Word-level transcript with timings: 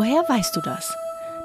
Woher 0.00 0.22
weißt 0.28 0.54
du 0.54 0.60
das? 0.60 0.96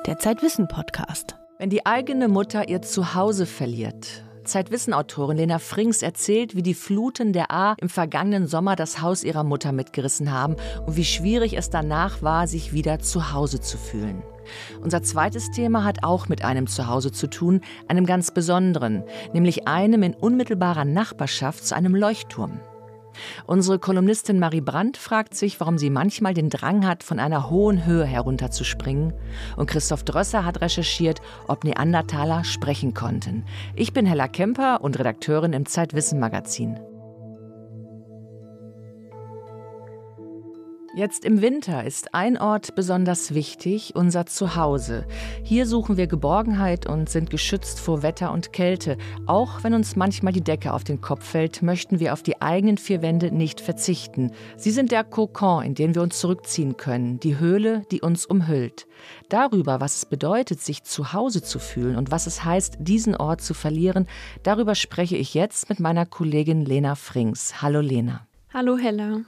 Der 0.06 0.20
Zeitwissen 0.20 0.68
Podcast. 0.68 1.38
Wenn 1.58 1.72
die 1.72 1.88
eigene 1.88 2.28
Mutter 2.28 2.70
ihr 2.70 2.84
Zuhause 2.84 3.48
verliert. 3.48 4.24
Zeitwissen-Autorin 4.44 5.38
Lena 5.38 5.58
Frings 5.58 6.04
erzählt, 6.04 6.56
wie 6.56 6.62
die 6.62 6.76
Fluten 6.76 7.34
der 7.34 7.50
A 7.50 7.74
im 7.82 7.90
vergangenen 7.90 8.46
Sommer 8.46 8.76
das 8.76 9.02
Haus 9.02 9.24
ihrer 9.24 9.44
Mutter 9.44 9.72
mitgerissen 9.72 10.32
haben 10.32 10.56
und 10.86 10.96
wie 10.96 11.04
schwierig 11.04 11.58
es 11.58 11.72
danach 11.72 12.22
war, 12.22 12.46
sich 12.46 12.74
wieder 12.74 13.00
zu 13.00 13.34
Hause 13.34 13.60
zu 13.60 13.80
fühlen. 13.80 14.22
Unser 14.84 15.02
zweites 15.02 15.50
Thema 15.50 15.84
hat 15.84 16.04
auch 16.04 16.30
mit 16.30 16.46
einem 16.46 16.68
Zuhause 16.68 17.12
zu 17.12 17.26
tun, 17.26 17.62
einem 17.88 18.06
ganz 18.06 18.30
besonderen, 18.30 19.04
nämlich 19.34 19.68
einem 19.68 20.04
in 20.04 20.14
unmittelbarer 20.14 20.86
Nachbarschaft 20.86 21.66
zu 21.66 21.76
einem 21.76 21.96
Leuchtturm. 21.96 22.60
Unsere 23.46 23.80
Kolumnistin 23.80 24.40
Marie 24.40 24.62
Brandt 24.62 24.98
fragt 24.98 25.36
sich, 25.36 25.60
warum 25.60 25.78
sie 25.78 25.90
manchmal 25.90 26.34
den 26.34 26.50
Drang 26.50 26.88
hat, 26.88 27.04
von 27.04 27.20
einer 27.20 27.50
hohen 27.50 27.86
Höhe 27.86 28.06
herunterzuspringen. 28.06 29.14
Und 29.58 29.68
Christoph 29.68 30.04
Drösser 30.04 30.46
hat 30.46 30.62
recherchiert, 30.62 31.22
ob 31.48 31.64
Neandertaler 31.64 32.44
sprechen 32.44 32.94
konnten. 32.94 33.46
Ich 33.76 33.94
bin 33.94 34.06
Hella 34.06 34.28
Kemper 34.28 34.82
und 34.82 35.00
Redakteurin 35.00 35.54
im 35.54 35.66
Zeitwissen 35.66 36.20
Magazin. 36.20 36.80
Jetzt 40.96 41.26
im 41.26 41.42
Winter 41.42 41.84
ist 41.84 42.14
ein 42.14 42.38
Ort 42.38 42.76
besonders 42.76 43.34
wichtig, 43.34 43.96
unser 43.96 44.28
Zuhause. 44.28 45.08
Hier 45.42 45.66
suchen 45.66 45.98
wir 45.98 46.06
Geborgenheit 46.06 46.86
und 46.86 47.10
sind 47.10 47.32
geschützt 47.32 47.80
vor 47.80 48.04
Wetter 48.04 48.32
und 48.32 48.54
Kälte. 48.54 48.98
Auch 49.26 49.64
wenn 49.64 49.74
uns 49.74 49.96
manchmal 49.96 50.34
die 50.34 50.44
Decke 50.44 50.72
auf 50.72 50.84
den 50.84 51.02
Kopf 51.02 51.26
fällt, 51.26 51.64
möchten 51.64 52.00
wir 52.00 52.14
auf 52.14 52.22
die 52.22 52.44
eigenen 52.44 52.78
vier 52.78 53.02
Wände 53.02 53.32
nicht 53.32 53.60
verzichten. 53.60 54.34
Sie 54.56 54.70
sind 54.70 54.92
der 54.92 55.04
Kokon, 55.04 55.64
in 55.64 55.74
den 55.74 55.96
wir 55.96 56.04
uns 56.04 56.20
zurückziehen 56.20 56.78
können, 56.78 57.20
die 57.20 57.40
Höhle, 57.40 57.82
die 57.90 58.02
uns 58.02 58.28
umhüllt. 58.28 58.86
Darüber, 59.30 59.82
was 59.82 59.96
es 59.96 60.06
bedeutet, 60.06 60.62
sich 60.62 60.84
zu 60.84 61.12
Hause 61.12 61.42
zu 61.42 61.58
fühlen 61.58 61.96
und 61.96 62.12
was 62.12 62.28
es 62.28 62.46
heißt, 62.46 62.76
diesen 62.78 63.16
Ort 63.16 63.42
zu 63.42 63.56
verlieren, 63.56 64.06
darüber 64.44 64.76
spreche 64.76 65.18
ich 65.18 65.34
jetzt 65.34 65.70
mit 65.70 65.80
meiner 65.80 66.06
Kollegin 66.06 66.64
Lena 66.64 66.94
Frings. 66.94 67.64
Hallo 67.64 67.80
Lena. 67.80 68.28
Hallo 68.54 68.78
Hella. 68.78 69.22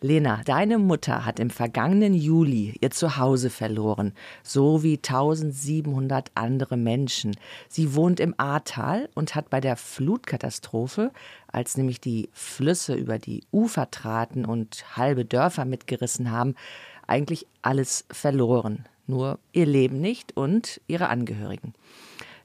Lena, 0.00 0.40
deine 0.44 0.78
Mutter 0.78 1.26
hat 1.26 1.40
im 1.40 1.50
vergangenen 1.50 2.14
Juli 2.14 2.76
ihr 2.80 2.92
Zuhause 2.92 3.50
verloren, 3.50 4.12
so 4.44 4.84
wie 4.84 4.98
1700 4.98 6.30
andere 6.36 6.76
Menschen. 6.76 7.36
Sie 7.68 7.96
wohnt 7.96 8.20
im 8.20 8.36
Ahrtal 8.38 9.08
und 9.16 9.34
hat 9.34 9.50
bei 9.50 9.60
der 9.60 9.74
Flutkatastrophe, 9.74 11.10
als 11.48 11.76
nämlich 11.76 12.00
die 12.00 12.28
Flüsse 12.32 12.94
über 12.94 13.18
die 13.18 13.42
Ufer 13.50 13.90
traten 13.90 14.44
und 14.44 14.96
halbe 14.96 15.24
Dörfer 15.24 15.64
mitgerissen 15.64 16.30
haben, 16.30 16.54
eigentlich 17.08 17.48
alles 17.62 18.04
verloren. 18.12 18.86
Nur 19.08 19.40
ihr 19.50 19.66
Leben 19.66 20.00
nicht 20.00 20.36
und 20.36 20.80
ihre 20.86 21.08
Angehörigen. 21.08 21.74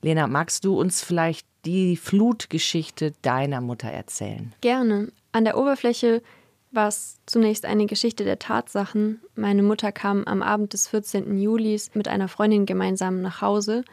Lena, 0.01 0.25
magst 0.25 0.65
du 0.65 0.79
uns 0.79 1.03
vielleicht 1.03 1.45
die 1.63 1.95
Flutgeschichte 1.95 3.13
deiner 3.21 3.61
Mutter 3.61 3.89
erzählen? 3.89 4.55
Gerne. 4.61 5.11
An 5.38 5.45
der 5.45 5.55
Oberfläche 5.55 6.23
war 6.71 6.88
es 6.88 7.19
zunächst 7.27 7.63
eine 7.66 7.85
Geschichte 7.85 8.23
der 8.23 8.39
Tatsachen. 8.39 9.21
Meine 9.35 9.61
Mutter 9.61 9.91
kam 9.91 10.23
am 10.23 10.41
Abend 10.41 10.73
des 10.73 10.88
14. 10.88 11.38
Julis 11.38 11.91
mit 11.94 12.07
einer 12.07 12.27
Freundin 12.27 12.66
gemeinsam 12.66 13.21
nach 13.21 13.39
Hause. 13.39 13.83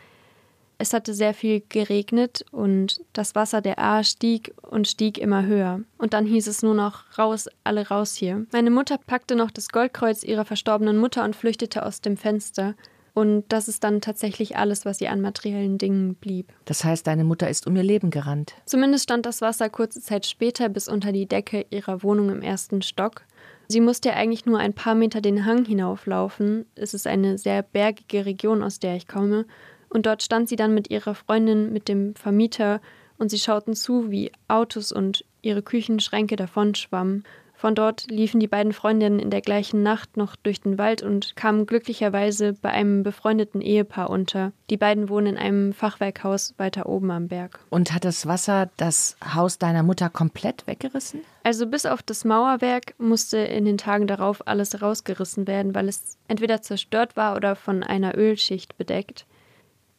Es 0.78 0.95
hatte 0.95 1.12
sehr 1.12 1.34
viel 1.34 1.62
geregnet 1.69 2.47
und 2.51 3.03
das 3.12 3.34
Wasser 3.34 3.61
der 3.61 3.78
Ahr 3.78 4.05
stieg 4.05 4.55
und 4.62 4.89
stieg 4.89 5.19
immer 5.19 5.45
höher. 5.45 5.81
Und 5.98 6.14
dann 6.14 6.25
hieß 6.25 6.47
es 6.47 6.62
nur 6.62 6.75
noch 6.75 7.19
raus, 7.19 7.51
alle 7.62 7.89
raus 7.89 8.14
hier. 8.14 8.47
Meine 8.51 8.70
Mutter 8.70 8.97
packte 8.97 9.36
noch 9.36 9.51
das 9.51 9.69
Goldkreuz 9.69 10.25
ihrer 10.25 10.47
verstorbenen 10.47 10.97
Mutter 10.97 11.25
und 11.25 11.36
flüchtete 11.36 11.84
aus 11.84 12.01
dem 12.01 12.17
Fenster. 12.17 12.75
Und 13.15 13.45
das 13.48 13.69
ist 13.69 13.84
dann 13.84 14.01
tatsächlich 14.01 14.57
alles, 14.57 14.84
was 14.84 15.01
ihr 15.01 15.12
an 15.12 15.20
materiellen 15.20 15.79
Dingen 15.79 16.17
blieb. 16.17 16.52
Das 16.64 16.85
heißt, 16.85 17.07
deine 17.07 17.23
Mutter 17.23 17.48
ist 17.48 17.67
um 17.67 17.77
ihr 17.77 17.85
Leben 17.85 18.11
gerannt. 18.11 18.55
Zumindest 18.67 19.05
stand 19.05 19.25
das 19.25 19.41
Wasser 19.41 19.70
kurze 19.70 20.01
Zeit 20.01 20.27
später 20.27 20.69
bis 20.69 20.89
unter 20.89 21.13
die 21.13 21.27
Decke 21.27 21.64
ihrer 21.70 22.02
Wohnung 22.02 22.30
im 22.30 22.42
ersten 22.42 22.83
Stock. 22.83 23.23
Sie 23.69 23.80
musste 23.80 24.11
ja 24.11 24.17
eigentlich 24.17 24.47
nur 24.47 24.58
ein 24.58 24.75
paar 24.75 24.97
Meter 24.97 25.20
den 25.20 25.47
Hang 25.47 25.64
hinauflaufen. 25.64 26.67
Es 26.75 26.92
ist 26.92 27.07
eine 27.07 27.39
sehr 27.39 27.63
bergige 27.63 28.27
Region, 28.27 28.63
aus 28.63 28.80
der 28.80 28.97
ich 28.97 29.07
komme. 29.07 29.46
Und 29.89 30.07
dort 30.07 30.25
stand 30.25 30.48
sie 30.48 30.57
dann 30.57 30.75
mit 30.75 30.91
ihrer 30.91 31.14
Freundin, 31.14 31.73
mit 31.73 31.89
dem 31.89 32.17
Vermieter, 32.17 32.81
und 33.17 33.31
sie 33.31 33.39
schauten 33.39 33.75
zu, 33.75 34.11
wie 34.11 34.33
Autos 34.48 34.91
und 34.91 35.25
ihre 35.41 35.63
Küchenschränke 35.63 36.35
davonschwammen. 36.35 37.23
Von 37.64 37.75
dort 37.75 38.11
liefen 38.11 38.41
die 38.41 38.47
beiden 38.47 38.75
Freundinnen 38.75 39.19
in 39.19 39.30
der 39.30 39.41
gleichen 39.41 39.83
Nacht 39.83 40.19
noch 40.19 40.36
durch 40.36 40.61
den 40.61 40.77
Wald 40.77 41.02
und 41.02 41.35
kamen 41.35 41.64
glücklicherweise 41.64 42.52
bei 42.52 42.69
einem 42.69 43.02
befreundeten 43.02 43.63
Ehepaar 43.63 44.11
unter. 44.11 44.52
Die 44.69 44.77
beiden 44.77 45.08
wohnen 45.08 45.29
in 45.29 45.39
einem 45.39 45.73
Fachwerkhaus 45.73 46.52
weiter 46.58 46.85
oben 46.85 47.11
am 47.11 47.29
Berg. 47.29 47.61
Und 47.70 47.95
hat 47.95 48.05
das 48.05 48.27
Wasser 48.27 48.69
das 48.77 49.17
Haus 49.35 49.57
deiner 49.57 49.83
Mutter 49.83 50.11
komplett 50.11 50.67
weggerissen? 50.67 51.23
Also 51.42 51.67
bis 51.67 51.86
auf 51.86 52.02
das 52.02 52.27
Mauerwerk 52.27 52.97
musste 52.98 53.39
in 53.39 53.64
den 53.64 53.79
Tagen 53.79 54.07
darauf 54.07 54.46
alles 54.46 54.83
rausgerissen 54.83 55.46
werden, 55.46 55.75
weil 55.75 55.89
es 55.89 56.19
entweder 56.29 56.61
zerstört 56.61 57.17
war 57.17 57.35
oder 57.35 57.57
von 57.57 57.83
einer 57.83 58.14
Ölschicht 58.14 58.77
bedeckt. 58.77 59.25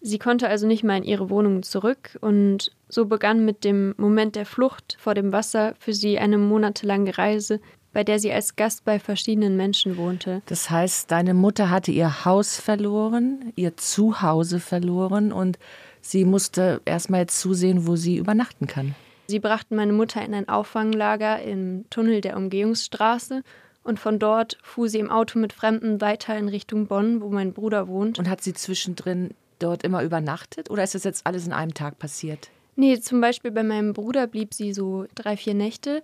Sie 0.01 0.19
konnte 0.19 0.47
also 0.47 0.67
nicht 0.67 0.83
mehr 0.83 0.97
in 0.97 1.03
ihre 1.03 1.31
Wohnung 1.31 1.63
zurück 1.63 2.19
und 2.21 2.71
so 2.89 3.05
begann 3.05 3.45
mit 3.45 3.63
dem 3.63 3.95
Moment 3.97 4.35
der 4.35 4.45
Flucht 4.45 4.97
vor 4.99 5.13
dem 5.13 5.31
Wasser 5.31 5.73
für 5.79 5.93
sie 5.93 6.19
eine 6.19 6.37
monatelange 6.37 7.17
Reise, 7.17 7.59
bei 7.93 8.03
der 8.03 8.19
sie 8.19 8.31
als 8.31 8.55
Gast 8.55 8.83
bei 8.83 8.99
verschiedenen 8.99 9.55
Menschen 9.55 9.95
wohnte. 9.97 10.41
Das 10.47 10.69
heißt, 10.69 11.09
deine 11.11 11.33
Mutter 11.33 11.69
hatte 11.69 11.91
ihr 11.91 12.25
Haus 12.25 12.59
verloren, 12.59 13.53
ihr 13.55 13.77
Zuhause 13.77 14.59
verloren 14.59 15.31
und 15.31 15.57
sie 16.01 16.25
musste 16.25 16.81
erstmal 16.83 17.21
jetzt 17.21 17.39
zusehen, 17.39 17.87
wo 17.87 17.95
sie 17.95 18.17
übernachten 18.17 18.67
kann. 18.67 18.95
Sie 19.27 19.39
brachten 19.39 19.75
meine 19.75 19.93
Mutter 19.93 20.23
in 20.23 20.33
ein 20.33 20.49
Auffanglager 20.49 21.41
im 21.41 21.85
Tunnel 21.89 22.21
der 22.21 22.37
Umgehungsstraße 22.37 23.43
und 23.83 23.99
von 23.99 24.19
dort 24.19 24.57
fuhr 24.61 24.89
sie 24.89 24.99
im 24.99 25.09
Auto 25.09 25.39
mit 25.39 25.53
Fremden 25.53 26.01
weiter 26.01 26.37
in 26.37 26.49
Richtung 26.49 26.87
Bonn, 26.87 27.21
wo 27.21 27.29
mein 27.29 27.53
Bruder 27.53 27.87
wohnt. 27.87 28.19
Und 28.19 28.29
hat 28.29 28.41
sie 28.41 28.53
zwischendrin 28.53 29.33
dort 29.59 29.83
immer 29.83 30.03
übernachtet 30.03 30.69
oder 30.69 30.83
ist 30.83 30.95
das 30.95 31.05
jetzt 31.05 31.25
alles 31.25 31.47
in 31.47 31.53
einem 31.53 31.73
Tag 31.73 31.97
passiert? 31.97 32.49
Nee, 32.75 32.99
zum 32.99 33.21
Beispiel 33.21 33.51
bei 33.51 33.63
meinem 33.63 33.93
Bruder 33.93 34.27
blieb 34.27 34.53
sie 34.53 34.73
so 34.73 35.05
drei, 35.15 35.37
vier 35.37 35.53
Nächte 35.53 36.03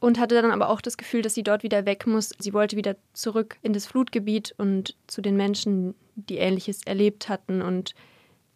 und 0.00 0.18
hatte 0.18 0.40
dann 0.40 0.50
aber 0.50 0.70
auch 0.70 0.80
das 0.80 0.96
Gefühl, 0.96 1.22
dass 1.22 1.34
sie 1.34 1.42
dort 1.42 1.62
wieder 1.62 1.84
weg 1.84 2.06
muss. 2.06 2.30
Sie 2.38 2.54
wollte 2.54 2.76
wieder 2.76 2.96
zurück 3.12 3.58
in 3.62 3.72
das 3.72 3.86
Flutgebiet 3.86 4.54
und 4.56 4.96
zu 5.06 5.20
den 5.20 5.36
Menschen, 5.36 5.94
die 6.14 6.38
Ähnliches 6.38 6.82
erlebt 6.84 7.28
hatten 7.28 7.60
und 7.62 7.94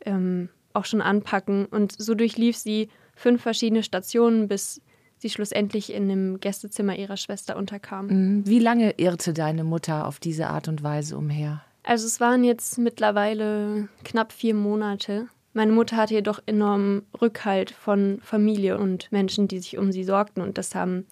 ähm, 0.06 0.48
auch 0.72 0.86
schon 0.86 1.02
anpacken. 1.02 1.66
Und 1.66 1.92
so 1.92 2.14
durchlief 2.14 2.56
sie 2.56 2.88
fünf 3.14 3.42
verschiedene 3.42 3.82
Stationen, 3.82 4.48
bis 4.48 4.80
sie 5.18 5.30
schlussendlich 5.30 5.92
in 5.92 6.08
dem 6.08 6.40
Gästezimmer 6.40 6.96
ihrer 6.96 7.16
Schwester 7.16 7.56
unterkam. 7.56 8.06
Mhm. 8.06 8.46
Wie 8.46 8.58
lange 8.58 8.92
irrte 8.98 9.32
deine 9.32 9.64
Mutter 9.64 10.06
auf 10.06 10.18
diese 10.18 10.48
Art 10.48 10.68
und 10.68 10.82
Weise 10.82 11.16
umher? 11.16 11.62
Also 11.82 12.06
es 12.06 12.18
waren 12.20 12.44
jetzt 12.44 12.78
mittlerweile 12.78 13.88
knapp 14.04 14.32
vier 14.32 14.54
Monate. 14.54 15.28
Meine 15.54 15.72
Mutter 15.72 15.96
hatte 15.96 16.14
jedoch 16.14 16.40
enormen 16.46 17.06
Rückhalt 17.20 17.70
von 17.70 18.18
Familie 18.22 18.76
und 18.76 19.10
Menschen, 19.12 19.48
die 19.48 19.60
sich 19.60 19.78
um 19.78 19.92
sie 19.92 20.04
sorgten. 20.04 20.42
Und 20.42 20.58
das 20.58 20.74
haben 20.74 21.06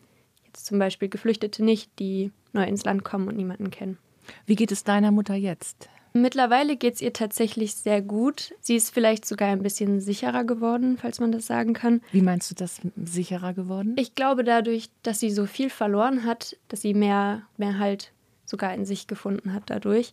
jetzt 0.45 0.67
zum 0.67 0.79
Beispiel 0.79 1.09
Geflüchtete 1.09 1.65
nicht, 1.65 1.91
die 2.01 2.33
neu 2.53 2.65
ins 2.65 2.85
Land 2.85 3.05
kommen 3.05 3.29
und 3.29 3.37
niemanden 3.37 3.71
kennen. 3.71 3.99
Wie 4.45 4.57
geht 4.57 4.73
es 4.73 4.85
deiner 4.85 5.13
Mutter 5.13 5.35
jetzt? 5.35 5.89
Mittlerweile 6.13 6.77
geht 6.77 6.97
es 6.97 7.01
ihr 7.01 7.13
tatsächlich 7.13 7.75
sehr 7.75 8.03
gut. 8.03 8.53
Sie 8.61 8.77
ist 8.77 8.93
vielleicht 8.93 9.25
sogar 9.25 9.49
ein 9.49 9.63
bisschen 9.63 10.01
sicherer 10.01 10.45
geworden, 10.45 10.99
falls 10.99 11.21
man 11.21 11.33
das 11.33 11.47
sagen 11.47 11.73
kann. 11.73 12.03
Wie 12.11 12.21
meinst 12.21 12.51
du 12.51 12.55
das 12.55 12.81
sicherer 13.03 13.55
geworden? 13.55 13.95
Ich 13.97 14.15
glaube 14.15 14.45
dadurch, 14.45 14.91
dass 15.03 15.21
sie 15.21 15.31
so 15.31 15.47
viel 15.47 15.71
verloren 15.71 16.27
hat, 16.27 16.57
dass 16.69 16.83
sie 16.83 16.93
mehr, 16.93 17.43
mehr 17.57 17.79
halt 17.79 18.13
sogar 18.45 18.75
in 18.75 18.85
sich 18.85 19.07
gefunden 19.07 19.55
hat 19.55 19.65
dadurch. 19.67 20.13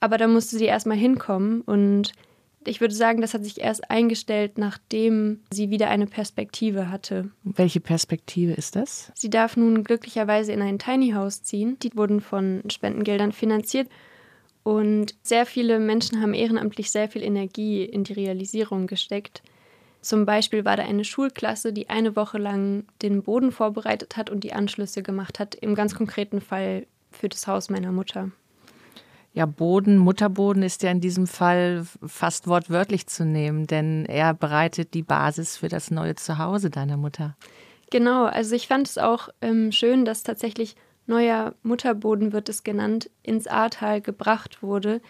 Aber 0.00 0.18
da 0.18 0.26
musste 0.26 0.58
sie 0.58 0.66
erstmal 0.66 0.98
hinkommen 0.98 1.62
und 1.62 2.12
ich 2.64 2.80
würde 2.80 2.94
sagen, 2.94 3.20
das 3.20 3.32
hat 3.32 3.44
sich 3.44 3.60
erst 3.60 3.90
eingestellt, 3.90 4.58
nachdem 4.58 5.40
sie 5.50 5.70
wieder 5.70 5.88
eine 5.88 6.06
Perspektive 6.06 6.90
hatte. 6.90 7.30
Welche 7.42 7.80
Perspektive 7.80 8.52
ist 8.52 8.76
das? 8.76 9.10
Sie 9.14 9.30
darf 9.30 9.56
nun 9.56 9.82
glücklicherweise 9.82 10.52
in 10.52 10.60
ein 10.60 10.78
Tiny 10.78 11.12
House 11.12 11.42
ziehen. 11.42 11.78
Die 11.82 11.96
wurden 11.96 12.20
von 12.20 12.62
Spendengeldern 12.68 13.32
finanziert. 13.32 13.88
Und 14.62 15.14
sehr 15.22 15.46
viele 15.46 15.78
Menschen 15.78 16.20
haben 16.20 16.34
ehrenamtlich 16.34 16.90
sehr 16.90 17.08
viel 17.08 17.22
Energie 17.22 17.82
in 17.82 18.04
die 18.04 18.12
Realisierung 18.12 18.86
gesteckt. 18.86 19.42
Zum 20.02 20.26
Beispiel 20.26 20.64
war 20.64 20.76
da 20.76 20.82
eine 20.82 21.04
Schulklasse, 21.04 21.72
die 21.72 21.88
eine 21.88 22.16
Woche 22.16 22.38
lang 22.38 22.84
den 23.02 23.22
Boden 23.22 23.52
vorbereitet 23.52 24.16
hat 24.16 24.30
und 24.30 24.44
die 24.44 24.52
Anschlüsse 24.52 25.02
gemacht 25.02 25.38
hat, 25.38 25.54
im 25.54 25.74
ganz 25.74 25.94
konkreten 25.94 26.40
Fall 26.40 26.86
für 27.10 27.28
das 27.28 27.46
Haus 27.46 27.70
meiner 27.70 27.92
Mutter. 27.92 28.30
Ja, 29.32 29.46
Boden, 29.46 29.96
Mutterboden 29.96 30.62
ist 30.62 30.82
ja 30.82 30.90
in 30.90 31.00
diesem 31.00 31.26
Fall 31.26 31.86
fast 32.04 32.48
wortwörtlich 32.48 33.06
zu 33.06 33.24
nehmen, 33.24 33.66
denn 33.66 34.04
er 34.06 34.34
bereitet 34.34 34.92
die 34.94 35.04
Basis 35.04 35.56
für 35.56 35.68
das 35.68 35.90
neue 35.90 36.16
Zuhause 36.16 36.68
deiner 36.68 36.96
Mutter. 36.96 37.36
Genau, 37.90 38.24
also 38.24 38.54
ich 38.56 38.66
fand 38.66 38.88
es 38.88 38.98
auch 38.98 39.28
ähm, 39.40 39.70
schön, 39.70 40.04
dass 40.04 40.24
tatsächlich 40.24 40.74
neuer 41.06 41.54
Mutterboden 41.62 42.32
wird 42.32 42.48
es 42.48 42.64
genannt, 42.64 43.10
ins 43.22 43.46
Ahrtal 43.46 44.00
gebracht 44.00 44.62
wurde, 44.62 45.00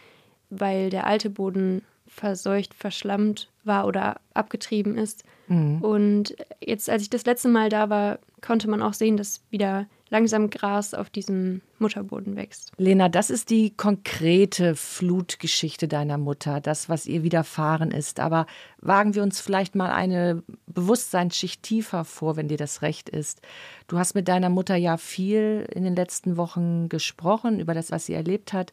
weil 0.50 0.90
der 0.90 1.06
alte 1.06 1.30
Boden 1.30 1.82
verseucht, 2.06 2.74
verschlammt 2.74 3.48
war 3.64 3.86
oder 3.86 4.20
abgetrieben 4.34 4.98
ist. 4.98 5.24
Mhm. 5.48 5.80
Und 5.80 6.36
jetzt, 6.60 6.90
als 6.90 7.02
ich 7.02 7.10
das 7.10 7.24
letzte 7.24 7.48
Mal 7.48 7.68
da 7.68 7.88
war, 7.88 8.18
konnte 8.40 8.68
man 8.68 8.82
auch 8.82 8.94
sehen, 8.94 9.16
dass 9.16 9.42
wieder 9.50 9.86
langsam 10.10 10.50
Gras 10.50 10.92
auf 10.92 11.08
diesem 11.08 11.62
Mutterboden 11.78 12.36
wächst. 12.36 12.72
Lena, 12.76 13.08
das 13.08 13.30
ist 13.30 13.48
die 13.48 13.70
konkrete 13.70 14.74
Flutgeschichte 14.74 15.88
deiner 15.88 16.18
Mutter, 16.18 16.60
das, 16.60 16.88
was 16.88 17.06
ihr 17.06 17.22
widerfahren 17.22 17.92
ist. 17.92 18.20
Aber 18.20 18.46
wagen 18.80 19.14
wir 19.14 19.22
uns 19.22 19.40
vielleicht 19.40 19.76
mal 19.76 19.90
eine 19.90 20.42
Bewusstseinsschicht 20.66 21.62
tiefer 21.62 22.04
vor, 22.04 22.36
wenn 22.36 22.48
dir 22.48 22.58
das 22.58 22.82
recht 22.82 23.08
ist. 23.08 23.40
Du 23.86 23.98
hast 23.98 24.14
mit 24.14 24.28
deiner 24.28 24.50
Mutter 24.50 24.74
ja 24.76 24.96
viel 24.96 25.66
in 25.72 25.84
den 25.84 25.96
letzten 25.96 26.36
Wochen 26.36 26.88
gesprochen 26.88 27.60
über 27.60 27.72
das, 27.72 27.90
was 27.92 28.06
sie 28.06 28.14
erlebt 28.14 28.52
hat, 28.52 28.72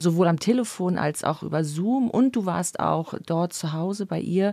sowohl 0.00 0.26
am 0.26 0.40
Telefon 0.40 0.98
als 0.98 1.22
auch 1.24 1.42
über 1.42 1.64
Zoom. 1.64 2.10
Und 2.10 2.34
du 2.36 2.44
warst 2.44 2.80
auch 2.80 3.14
dort 3.24 3.52
zu 3.52 3.72
Hause 3.72 4.04
bei 4.04 4.20
ihr. 4.20 4.52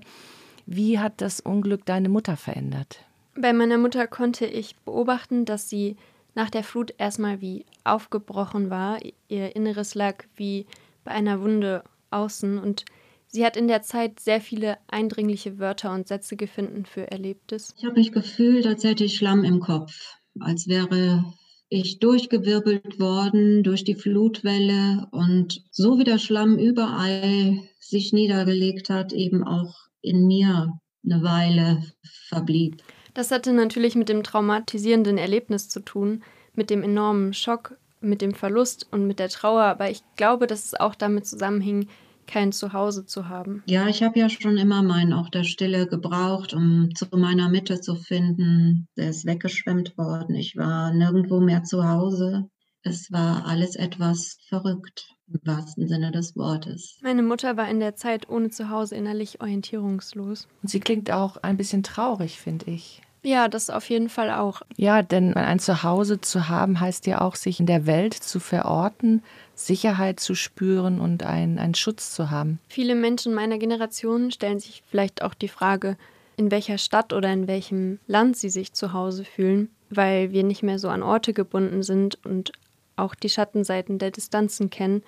Wie 0.67 0.99
hat 0.99 1.21
das 1.21 1.39
Unglück 1.39 1.85
deine 1.85 2.09
Mutter 2.09 2.37
verändert? 2.37 3.03
Bei 3.35 3.53
meiner 3.53 3.77
Mutter 3.77 4.05
konnte 4.05 4.45
ich 4.45 4.75
beobachten, 4.77 5.45
dass 5.45 5.69
sie 5.69 5.95
nach 6.35 6.49
der 6.49 6.63
Flut 6.63 6.93
erstmal 6.97 7.41
wie 7.41 7.65
aufgebrochen 7.83 8.69
war. 8.69 8.99
Ihr 9.27 9.55
Inneres 9.55 9.95
lag 9.95 10.25
wie 10.35 10.65
bei 11.03 11.11
einer 11.11 11.41
Wunde 11.41 11.83
außen 12.11 12.57
und 12.57 12.85
sie 13.27 13.45
hat 13.45 13.57
in 13.57 13.67
der 13.67 13.81
Zeit 13.81 14.19
sehr 14.19 14.41
viele 14.41 14.77
eindringliche 14.87 15.59
Wörter 15.59 15.93
und 15.93 16.07
Sätze 16.07 16.35
gefunden 16.35 16.85
für 16.85 17.11
Erlebtes. 17.11 17.73
Ich 17.77 17.85
habe 17.85 17.99
mich 17.99 18.11
gefühlt, 18.11 18.65
als 18.65 18.83
hätte 18.83 19.03
ich 19.03 19.15
Schlamm 19.15 19.43
im 19.43 19.59
Kopf, 19.59 20.17
als 20.39 20.67
wäre 20.67 21.25
ich 21.69 21.99
durchgewirbelt 21.99 22.99
worden 22.99 23.63
durch 23.63 23.83
die 23.83 23.95
Flutwelle 23.95 25.07
und 25.11 25.63
so 25.71 25.99
wie 25.99 26.03
der 26.03 26.17
Schlamm 26.17 26.57
überall 26.57 27.59
sich 27.79 28.11
niedergelegt 28.11 28.89
hat, 28.89 29.13
eben 29.13 29.43
auch 29.43 29.75
in 30.01 30.25
mir 30.25 30.79
eine 31.05 31.23
Weile 31.23 31.83
verblieb. 32.27 32.81
Das 33.19 33.31
hatte 33.31 33.51
natürlich 33.51 33.95
mit 33.95 34.07
dem 34.07 34.23
traumatisierenden 34.23 35.17
Erlebnis 35.17 35.67
zu 35.67 35.81
tun, 35.81 36.23
mit 36.53 36.69
dem 36.69 36.83
enormen 36.83 37.33
Schock, 37.33 37.77
mit 37.99 38.21
dem 38.21 38.33
Verlust 38.33 38.87
und 38.91 39.07
mit 39.07 39.19
der 39.19 39.27
Trauer, 39.27 39.63
aber 39.63 39.89
ich 39.89 40.03
glaube, 40.15 40.47
dass 40.47 40.63
es 40.63 40.73
auch 40.73 40.95
damit 40.95 41.27
zusammenhing, 41.27 41.89
kein 42.27 42.53
Zuhause 42.53 43.05
zu 43.05 43.27
haben. 43.27 43.61
Ja, 43.65 43.89
ich 43.89 44.03
habe 44.03 44.17
ja 44.17 44.29
schon 44.29 44.55
immer 44.55 44.83
meinen 44.83 45.11
auch 45.11 45.27
der 45.27 45.43
Stille 45.43 45.85
gebraucht, 45.85 46.53
um 46.53 46.95
zu 46.95 47.07
meiner 47.11 47.49
Mitte 47.49 47.81
zu 47.81 47.95
finden. 47.95 48.87
Der 48.95 49.09
ist 49.09 49.25
weggeschwemmt 49.25 49.97
worden. 49.97 50.35
Ich 50.35 50.55
war 50.55 50.93
nirgendwo 50.93 51.41
mehr 51.41 51.65
zu 51.65 51.85
Hause. 51.89 52.47
Es 52.83 53.11
war 53.11 53.45
alles 53.45 53.75
etwas 53.75 54.37
verrückt, 54.47 55.13
im 55.27 55.41
wahrsten 55.43 55.89
Sinne 55.89 56.13
des 56.13 56.37
Wortes. 56.37 56.97
Meine 57.01 57.23
Mutter 57.23 57.57
war 57.57 57.69
in 57.69 57.81
der 57.81 57.97
Zeit 57.97 58.29
ohne 58.29 58.49
Zuhause 58.49 58.95
innerlich 58.95 59.41
orientierungslos. 59.41 60.47
Und 60.61 60.69
sie 60.69 60.79
klingt 60.79 61.11
auch 61.11 61.35
ein 61.35 61.57
bisschen 61.57 61.83
traurig, 61.83 62.39
finde 62.39 62.71
ich. 62.71 63.01
Ja, 63.21 63.47
das 63.47 63.69
auf 63.69 63.89
jeden 63.89 64.09
Fall 64.09 64.31
auch. 64.31 64.61
Ja, 64.77 65.01
denn 65.01 65.33
ein 65.33 65.59
Zuhause 65.59 66.21
zu 66.21 66.47
haben 66.47 66.79
heißt 66.79 67.05
ja 67.05 67.21
auch, 67.21 67.35
sich 67.35 67.59
in 67.59 67.65
der 67.65 67.85
Welt 67.85 68.13
zu 68.13 68.39
verorten, 68.39 69.23
Sicherheit 69.55 70.19
zu 70.19 70.35
spüren 70.35 71.01
und 71.01 71.23
einen, 71.23 71.59
einen 71.59 71.75
Schutz 71.75 72.13
zu 72.13 72.31
haben. 72.31 72.59
Viele 72.69 72.95
Menschen 72.95 73.33
meiner 73.33 73.57
Generation 73.57 74.31
stellen 74.31 74.59
sich 74.59 74.83
vielleicht 74.89 75.21
auch 75.21 75.33
die 75.33 75.49
Frage, 75.49 75.97
in 76.37 76.51
welcher 76.51 76.77
Stadt 76.77 77.11
oder 77.11 77.31
in 77.33 77.47
welchem 77.47 77.99
Land 78.07 78.37
sie 78.37 78.49
sich 78.49 78.71
zu 78.71 78.93
Hause 78.93 79.25
fühlen, 79.25 79.69
weil 79.89 80.31
wir 80.31 80.43
nicht 80.43 80.63
mehr 80.63 80.79
so 80.79 80.87
an 80.87 81.03
Orte 81.03 81.33
gebunden 81.33 81.83
sind 81.83 82.23
und 82.25 82.53
auch 82.95 83.15
die 83.15 83.29
Schattenseiten 83.29 83.99
der 83.99 84.11
Distanzen 84.11 84.69
kennen. 84.69 85.03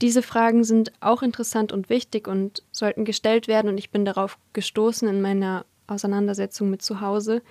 Diese 0.00 0.22
Fragen 0.22 0.62
sind 0.62 0.92
auch 1.00 1.22
interessant 1.22 1.72
und 1.72 1.90
wichtig 1.90 2.28
und 2.28 2.62
sollten 2.70 3.04
gestellt 3.04 3.48
werden 3.48 3.68
und 3.68 3.78
ich 3.78 3.90
bin 3.90 4.04
darauf 4.04 4.38
gestoßen 4.52 5.08
in 5.08 5.20
meiner 5.20 5.64
Auseinandersetzung 5.88 6.70
mit 6.70 6.82
Zuhause. 6.82 7.42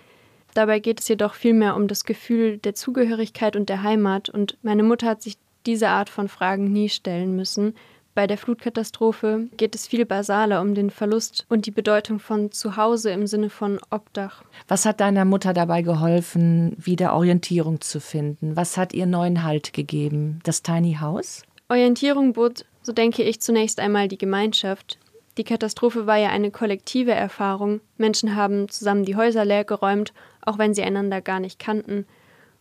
Dabei 0.53 0.79
geht 0.79 1.01
es 1.01 1.07
jedoch 1.07 1.33
vielmehr 1.33 1.75
um 1.75 1.87
das 1.87 2.05
Gefühl 2.05 2.57
der 2.57 2.73
Zugehörigkeit 2.73 3.55
und 3.55 3.69
der 3.69 3.83
Heimat 3.83 4.29
und 4.29 4.57
meine 4.63 4.83
Mutter 4.83 5.07
hat 5.07 5.21
sich 5.21 5.37
diese 5.65 5.89
Art 5.89 6.09
von 6.09 6.29
Fragen 6.29 6.71
nie 6.71 6.89
stellen 6.89 7.35
müssen. 7.35 7.75
Bei 8.15 8.25
der 8.25 8.39
Flutkatastrophe 8.39 9.47
geht 9.57 9.75
es 9.75 9.85
viel 9.85 10.03
basaler 10.03 10.61
um 10.61 10.73
den 10.73 10.89
Verlust 10.89 11.45
und 11.49 11.67
die 11.67 11.71
Bedeutung 11.71 12.17
von 12.17 12.51
Zuhause 12.51 13.11
im 13.11 13.27
Sinne 13.27 13.51
von 13.51 13.79
Obdach. 13.91 14.43
Was 14.67 14.87
hat 14.87 15.01
deiner 15.01 15.23
Mutter 15.23 15.53
dabei 15.53 15.83
geholfen, 15.83 16.75
wieder 16.79 17.13
Orientierung 17.13 17.79
zu 17.79 17.99
finden? 17.99 18.55
Was 18.55 18.75
hat 18.75 18.95
ihr 18.95 19.05
neuen 19.05 19.43
Halt 19.43 19.71
gegeben? 19.71 20.39
Das 20.43 20.63
Tiny 20.63 20.97
House? 20.99 21.43
Orientierung 21.69 22.33
bot, 22.33 22.65
so 22.81 22.91
denke 22.91 23.21
ich, 23.21 23.39
zunächst 23.39 23.79
einmal 23.79 24.07
die 24.07 24.17
Gemeinschaft, 24.17 24.97
die 25.37 25.43
Katastrophe 25.43 26.07
war 26.07 26.17
ja 26.17 26.29
eine 26.29 26.51
kollektive 26.51 27.11
Erfahrung. 27.11 27.81
Menschen 27.97 28.35
haben 28.35 28.69
zusammen 28.69 29.05
die 29.05 29.15
Häuser 29.15 29.45
leergeräumt, 29.45 30.13
auch 30.41 30.57
wenn 30.57 30.73
sie 30.73 30.83
einander 30.83 31.21
gar 31.21 31.39
nicht 31.39 31.59
kannten. 31.59 32.05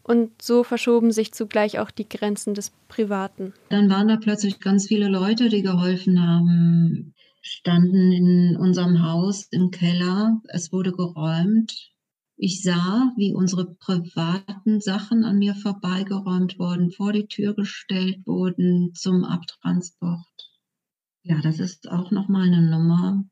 Und 0.03 0.41
so 0.41 0.63
verschoben 0.63 1.11
sich 1.11 1.33
zugleich 1.33 1.79
auch 1.79 1.91
die 1.91 2.09
Grenzen 2.09 2.55
des 2.55 2.71
Privaten. 2.89 3.55
Dann 3.71 3.91
waren 3.91 4.09
da 4.09 4.17
plötzlich 4.17 4.61
ganz 4.61 4.87
viele 4.87 5.09
Leute, 5.09 5.49
die 5.49 5.63
geholfen 5.63 6.23
haben, 6.23 7.15
standen 7.43 8.13
in 8.13 8.57
unserem 8.57 9.03
Haus 9.03 9.49
im 9.51 9.71
Keller. 9.71 10.41
Es 10.49 10.73
wurde 10.73 10.93
geräumt. 10.93 11.91
Ich 12.37 12.63
sah, 12.63 13.13
wie 13.17 13.35
unsere 13.35 13.75
privaten 13.75 14.81
Sachen 14.81 15.25
an 15.25 15.39
mir 15.39 15.55
vorbeigeräumt 15.55 16.59
wurden, 16.59 16.91
vor 16.91 17.13
die 17.13 17.27
Tür 17.27 17.55
gestellt 17.55 18.19
wurden 18.27 18.93
zum 18.95 19.25
Abtransport. 19.25 20.27
Ja, 21.29 21.41
das 21.43 21.59
ist 21.59 21.91
auch 21.91 22.13
nochmal 22.13 22.47
eine 22.47 22.63
Nummer. 22.63 23.25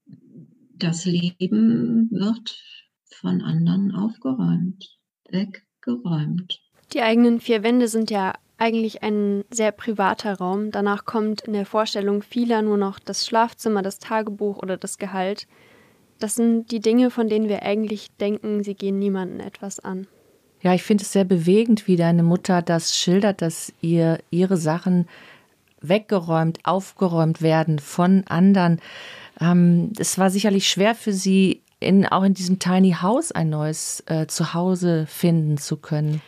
Das 0.76 1.04
Leben 1.04 2.10
wird 2.10 2.60
von 3.06 3.40
anderen 3.40 3.94
aufgeräumt, 3.94 4.98
weggeräumt. 5.30 6.60
Die 6.92 7.02
eigenen 7.02 7.40
vier 7.40 7.62
Wände 7.62 7.86
sind 7.86 8.10
ja 8.10 8.34
eigentlich 8.58 9.04
ein 9.04 9.44
sehr 9.52 9.70
privater 9.70 10.34
Raum. 10.34 10.72
Danach 10.72 11.04
kommt 11.04 11.42
in 11.42 11.52
der 11.52 11.66
Vorstellung 11.66 12.22
vieler 12.22 12.62
nur 12.62 12.78
noch 12.78 12.98
das 12.98 13.26
Schlafzimmer, 13.26 13.82
das 13.82 14.00
Tagebuch 14.00 14.58
oder 14.58 14.76
das 14.76 14.98
Gehalt. 14.98 15.46
Das 16.18 16.34
sind 16.34 16.72
die 16.72 16.80
Dinge, 16.80 17.10
von 17.10 17.28
denen 17.28 17.48
wir 17.48 17.62
eigentlich 17.62 18.10
denken, 18.16 18.64
sie 18.64 18.74
gehen 18.74 18.98
niemandem 18.98 19.38
etwas 19.38 19.78
an. 19.78 20.08
Ja, 20.62 20.74
ich 20.74 20.82
finde 20.82 21.02
es 21.02 21.12
sehr 21.12 21.24
bewegend, 21.24 21.86
wie 21.86 21.96
deine 21.96 22.24
Mutter 22.24 22.60
das 22.60 22.96
schildert, 22.96 23.40
dass 23.40 23.72
ihr 23.82 24.18
ihre 24.30 24.56
Sachen 24.56 25.06
weggeräumt, 25.88 26.60
aufgeräumt 26.64 27.42
werden 27.42 27.78
von 27.78 28.24
anderen. 28.28 28.80
Ähm, 29.40 29.92
es 29.98 30.18
war 30.18 30.30
sicherlich 30.30 30.68
schwer 30.68 30.94
für 30.94 31.12
sie, 31.12 31.62
in, 31.80 32.06
auch 32.06 32.22
in 32.22 32.34
diesem 32.34 32.58
Tiny 32.58 32.96
House 33.02 33.32
ein 33.32 33.50
neues 33.50 34.02
äh, 34.06 34.26
Zuhause 34.26 35.06
finden 35.06 35.58
zu 35.58 35.76
können. 35.76 36.22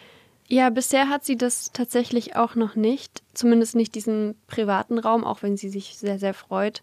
Ja, 0.49 0.71
bisher 0.71 1.09
hat 1.09 1.25
sie 1.25 1.37
das 1.37 1.71
tatsächlich 1.73 2.37
auch 2.37 2.55
noch 2.55 2.77
nicht, 2.77 3.23
zumindest 3.35 3.75
nicht 3.75 3.95
diesen 3.95 4.37
privaten 4.47 4.99
Raum, 4.99 5.25
auch 5.25 5.43
wenn 5.43 5.57
sie 5.57 5.69
sich 5.69 5.97
sehr, 5.99 6.21
sehr 6.21 6.35
freut, 6.35 6.83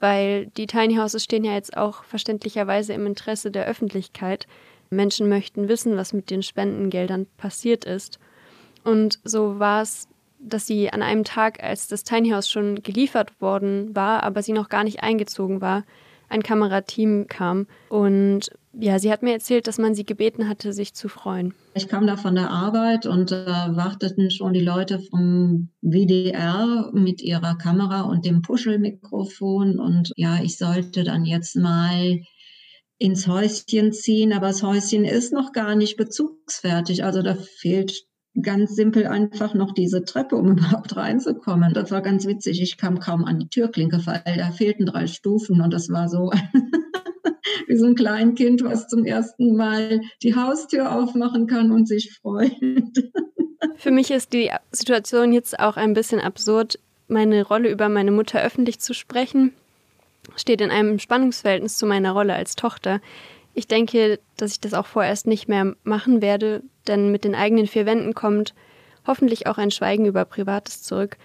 weil 0.00 0.46
die 0.56 0.66
Tiny 0.66 0.96
Houses 0.96 1.22
stehen 1.22 1.44
ja 1.44 1.52
jetzt 1.52 1.76
auch 1.76 2.02
verständlicherweise 2.04 2.94
im 2.94 3.06
Interesse 3.06 3.50
der 3.50 3.66
Öffentlichkeit. 3.66 4.46
Menschen 4.90 5.28
möchten 5.28 5.68
wissen, 5.68 5.96
was 5.96 6.12
mit 6.12 6.30
den 6.30 6.42
Spendengeldern 6.42 7.26
passiert 7.36 7.84
ist. 7.84 8.18
Und 8.82 9.20
so 9.24 9.58
war 9.58 9.82
es 9.82 10.08
dass 10.38 10.66
sie 10.66 10.92
an 10.92 11.02
einem 11.02 11.24
Tag, 11.24 11.62
als 11.62 11.88
das 11.88 12.04
Tiny 12.04 12.30
House 12.30 12.48
schon 12.48 12.82
geliefert 12.82 13.40
worden 13.40 13.94
war, 13.94 14.22
aber 14.22 14.42
sie 14.42 14.52
noch 14.52 14.68
gar 14.68 14.84
nicht 14.84 15.02
eingezogen 15.02 15.60
war, 15.60 15.84
ein 16.28 16.42
Kamerateam 16.42 17.26
kam 17.28 17.66
und 17.88 18.50
ja, 18.78 18.98
sie 18.98 19.10
hat 19.10 19.22
mir 19.22 19.32
erzählt, 19.32 19.66
dass 19.66 19.78
man 19.78 19.94
sie 19.94 20.04
gebeten 20.04 20.48
hatte, 20.48 20.72
sich 20.72 20.92
zu 20.92 21.08
freuen. 21.08 21.54
Ich 21.74 21.88
kam 21.88 22.06
da 22.06 22.16
von 22.16 22.34
der 22.34 22.50
Arbeit 22.50 23.06
und 23.06 23.32
äh, 23.32 23.46
warteten 23.46 24.30
schon 24.30 24.52
die 24.52 24.60
Leute 24.60 24.98
vom 24.98 25.70
WDR 25.80 26.90
mit 26.92 27.22
ihrer 27.22 27.56
Kamera 27.56 28.02
und 28.02 28.26
dem 28.26 28.42
Puschelmikrofon 28.42 29.78
und 29.78 30.12
ja, 30.16 30.42
ich 30.42 30.58
sollte 30.58 31.04
dann 31.04 31.24
jetzt 31.24 31.56
mal 31.56 32.20
ins 32.98 33.26
Häuschen 33.26 33.92
ziehen, 33.92 34.32
aber 34.32 34.48
das 34.48 34.62
Häuschen 34.62 35.04
ist 35.04 35.32
noch 35.32 35.52
gar 35.52 35.74
nicht 35.74 35.96
bezugsfertig. 35.96 37.04
Also 37.04 37.22
da 37.22 37.34
fehlt 37.34 38.04
ganz 38.42 38.74
simpel 38.74 39.06
einfach 39.06 39.54
noch 39.54 39.72
diese 39.72 40.04
Treppe, 40.04 40.36
um 40.36 40.52
überhaupt 40.52 40.96
reinzukommen. 40.96 41.74
Das 41.74 41.90
war 41.90 42.02
ganz 42.02 42.26
witzig. 42.26 42.60
Ich 42.62 42.76
kam 42.76 43.00
kaum 43.00 43.24
an 43.24 43.38
die 43.38 43.48
Türklinke, 43.48 44.00
weil 44.06 44.22
da 44.36 44.50
fehlten 44.50 44.86
drei 44.86 45.06
Stufen 45.06 45.60
und 45.60 45.72
das 45.72 45.90
war 45.90 46.08
so 46.08 46.30
wie 47.66 47.76
so 47.76 47.86
ein 47.86 47.94
Kleinkind, 47.94 48.62
was 48.64 48.88
zum 48.88 49.04
ersten 49.04 49.56
Mal 49.56 50.00
die 50.22 50.34
Haustür 50.34 50.92
aufmachen 50.92 51.46
kann 51.46 51.70
und 51.70 51.86
sich 51.86 52.14
freut. 52.14 52.52
Für 53.76 53.90
mich 53.90 54.10
ist 54.10 54.32
die 54.32 54.50
Situation 54.70 55.32
jetzt 55.32 55.58
auch 55.58 55.76
ein 55.76 55.94
bisschen 55.94 56.20
absurd. 56.20 56.78
Meine 57.08 57.46
Rolle 57.46 57.70
über 57.70 57.88
meine 57.88 58.10
Mutter 58.10 58.42
öffentlich 58.42 58.80
zu 58.80 58.94
sprechen, 58.94 59.52
steht 60.34 60.60
in 60.60 60.70
einem 60.70 60.98
Spannungsverhältnis 60.98 61.76
zu 61.76 61.86
meiner 61.86 62.12
Rolle 62.12 62.34
als 62.34 62.56
Tochter. 62.56 63.00
Ich 63.56 63.66
denke, 63.66 64.20
dass 64.36 64.52
ich 64.52 64.60
das 64.60 64.74
auch 64.74 64.84
vorerst 64.84 65.26
nicht 65.26 65.48
mehr 65.48 65.74
machen 65.82 66.20
werde, 66.20 66.62
denn 66.86 67.10
mit 67.10 67.24
den 67.24 67.34
eigenen 67.34 67.66
vier 67.66 67.86
Wänden 67.86 68.12
kommt 68.12 68.54
hoffentlich 69.06 69.46
auch 69.46 69.56
ein 69.56 69.70
Schweigen 69.70 70.04
über 70.04 70.26
Privates 70.26 70.82
zurück. 70.82 71.16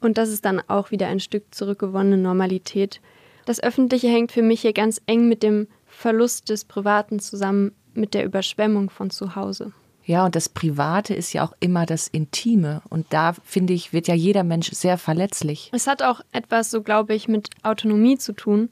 Und 0.00 0.16
das 0.16 0.30
ist 0.30 0.46
dann 0.46 0.62
auch 0.68 0.90
wieder 0.90 1.06
ein 1.08 1.20
Stück 1.20 1.44
zurückgewonnene 1.50 2.16
Normalität. 2.16 3.02
Das 3.44 3.62
Öffentliche 3.62 4.08
hängt 4.08 4.32
für 4.32 4.40
mich 4.40 4.62
hier 4.62 4.72
ganz 4.72 5.02
eng 5.04 5.28
mit 5.28 5.42
dem 5.42 5.68
Verlust 5.86 6.48
des 6.48 6.64
Privaten 6.64 7.20
zusammen, 7.20 7.72
mit 7.92 8.14
der 8.14 8.24
Überschwemmung 8.24 8.88
von 8.88 9.10
zu 9.10 9.36
Hause. 9.36 9.72
Ja, 10.06 10.24
und 10.24 10.34
das 10.34 10.48
Private 10.48 11.12
ist 11.12 11.34
ja 11.34 11.44
auch 11.44 11.52
immer 11.60 11.84
das 11.84 12.08
Intime. 12.08 12.80
Und 12.88 13.04
da, 13.10 13.34
finde 13.44 13.74
ich, 13.74 13.92
wird 13.92 14.08
ja 14.08 14.14
jeder 14.14 14.44
Mensch 14.44 14.70
sehr 14.70 14.96
verletzlich. 14.96 15.68
Es 15.74 15.86
hat 15.86 16.02
auch 16.02 16.22
etwas, 16.32 16.70
so 16.70 16.80
glaube 16.82 17.14
ich, 17.14 17.28
mit 17.28 17.50
Autonomie 17.64 18.16
zu 18.16 18.32
tun. 18.32 18.70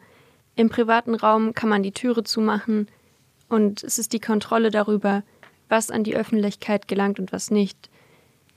Im 0.57 0.71
privaten 0.71 1.15
Raum 1.15 1.53
kann 1.55 1.69
man 1.69 1.83
die 1.83 1.93
Türe 1.93 2.25
zumachen 2.25 2.89
und 3.49 3.85
es 3.85 3.99
ist 3.99 4.15
die 4.15 4.21
Kontrolle 4.21 4.71
darüber, 4.71 5.23
was 5.69 5.91
an 5.91 6.03
die 6.03 6.17
Öffentlichkeit 6.17 6.89
gelangt 6.89 7.21
und 7.21 7.31
was 7.31 7.51
nicht. 7.51 7.91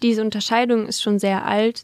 Diese 0.01 0.21
Unterscheidung 0.21 0.87
ist 0.87 1.01
schon 1.01 1.19
sehr 1.19 1.45
alt 1.45 1.83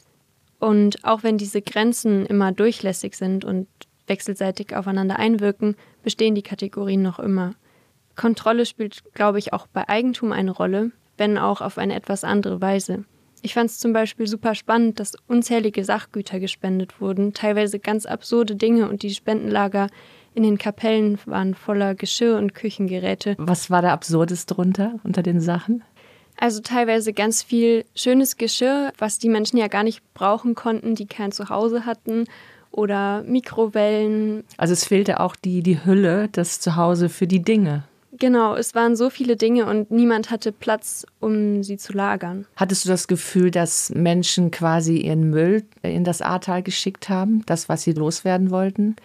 und 0.59 1.03
auch 1.03 1.23
wenn 1.23 1.37
diese 1.37 1.61
Grenzen 1.61 2.25
immer 2.25 2.53
durchlässig 2.53 3.15
sind 3.15 3.43
und 3.43 3.67
wechselseitig 4.07 4.73
aufeinander 4.75 5.19
einwirken, 5.19 5.75
bestehen 6.01 6.33
die 6.33 6.43
Kategorien 6.43 7.01
noch 7.01 7.19
immer. 7.19 7.53
Kontrolle 8.15 8.65
spielt, 8.65 9.03
glaube 9.13 9.39
ich, 9.39 9.51
auch 9.51 9.67
bei 9.67 9.89
Eigentum 9.89 10.31
eine 10.31 10.51
Rolle, 10.51 10.91
wenn 11.17 11.37
auch 11.37 11.59
auf 11.59 11.77
eine 11.77 11.95
etwas 11.95 12.23
andere 12.23 12.61
Weise. 12.61 13.03
Ich 13.45 13.53
fand 13.53 13.69
es 13.69 13.77
zum 13.77 13.93
Beispiel 13.93 14.25
super 14.25 14.55
spannend, 14.55 14.99
dass 14.99 15.13
unzählige 15.27 15.85
Sachgüter 15.85 16.39
gespendet 16.39 16.99
wurden, 16.99 17.31
teilweise 17.33 17.77
ganz 17.77 18.07
absurde 18.07 18.55
Dinge 18.55 18.89
und 18.89 19.03
die 19.03 19.11
Spendenlager 19.13 19.89
in 20.33 20.41
den 20.41 20.57
Kapellen 20.57 21.19
waren 21.27 21.53
voller 21.53 21.93
Geschirr 21.93 22.37
und 22.37 22.55
Küchengeräte. 22.55 23.35
Was 23.37 23.69
war 23.69 23.83
da 23.83 23.93
absurdes 23.93 24.47
drunter 24.47 24.95
unter 25.03 25.21
den 25.21 25.41
Sachen? 25.41 25.83
Also 26.39 26.59
teilweise 26.61 27.13
ganz 27.13 27.43
viel 27.43 27.85
schönes 27.93 28.37
Geschirr, 28.37 28.91
was 28.97 29.19
die 29.19 29.29
Menschen 29.29 29.57
ja 29.57 29.67
gar 29.67 29.83
nicht 29.83 30.01
brauchen 30.15 30.55
konnten, 30.55 30.95
die 30.95 31.05
kein 31.05 31.31
Zuhause 31.31 31.85
hatten 31.85 32.23
oder 32.71 33.21
Mikrowellen. 33.21 34.43
Also 34.57 34.73
es 34.73 34.85
fehlte 34.85 35.19
auch 35.19 35.35
die, 35.35 35.61
die 35.61 35.85
Hülle, 35.85 36.29
das 36.31 36.59
Zuhause 36.59 37.09
für 37.09 37.27
die 37.27 37.43
Dinge. 37.43 37.83
Genau, 38.17 38.55
es 38.55 38.75
waren 38.75 38.95
so 38.95 39.09
viele 39.09 39.35
Dinge 39.35 39.65
und 39.65 39.91
niemand 39.91 40.31
hatte 40.31 40.51
Platz, 40.51 41.05
um 41.19 41.63
sie 41.63 41.77
zu 41.77 41.93
lagern. 41.93 42.45
Hattest 42.55 42.85
du 42.85 42.89
das 42.89 43.07
Gefühl, 43.07 43.51
dass 43.51 43.89
Menschen 43.89 44.51
quasi 44.51 44.97
ihren 44.97 45.29
Müll 45.29 45.63
in 45.81 46.03
das 46.03 46.21
Ahrtal 46.21 46.63
geschickt 46.63 47.09
haben, 47.09 47.43
das, 47.45 47.67
was 47.67 47.83
sie 47.83 47.93
loswerden 47.93 48.51
wollten? 48.51 48.95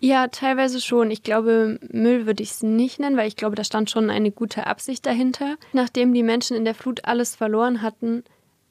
Ja, 0.00 0.26
teilweise 0.26 0.80
schon. 0.80 1.12
Ich 1.12 1.22
glaube, 1.22 1.78
Müll 1.92 2.26
würde 2.26 2.42
ich 2.42 2.50
es 2.50 2.62
nicht 2.62 2.98
nennen, 2.98 3.16
weil 3.16 3.28
ich 3.28 3.36
glaube, 3.36 3.54
da 3.54 3.62
stand 3.62 3.88
schon 3.88 4.10
eine 4.10 4.32
gute 4.32 4.66
Absicht 4.66 5.06
dahinter. 5.06 5.56
Nachdem 5.72 6.12
die 6.12 6.24
Menschen 6.24 6.56
in 6.56 6.64
der 6.64 6.74
Flut 6.74 7.04
alles 7.04 7.36
verloren 7.36 7.82
hatten, 7.82 8.24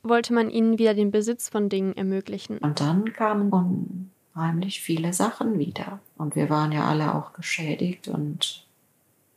wollte 0.04 0.34
man 0.34 0.50
ihnen 0.50 0.78
wieder 0.78 0.94
den 0.94 1.10
Besitz 1.10 1.48
von 1.48 1.70
Dingen 1.70 1.96
ermöglichen. 1.96 2.58
Und 2.58 2.82
dann 2.82 3.14
kamen 3.14 4.12
unheimlich 4.36 4.82
viele 4.82 5.14
Sachen 5.14 5.58
wieder. 5.58 6.00
Und 6.18 6.36
wir 6.36 6.50
waren 6.50 6.74
ja 6.74 6.86
alle 6.86 7.16
auch 7.16 7.32
geschädigt 7.32 8.10
und 8.10 8.66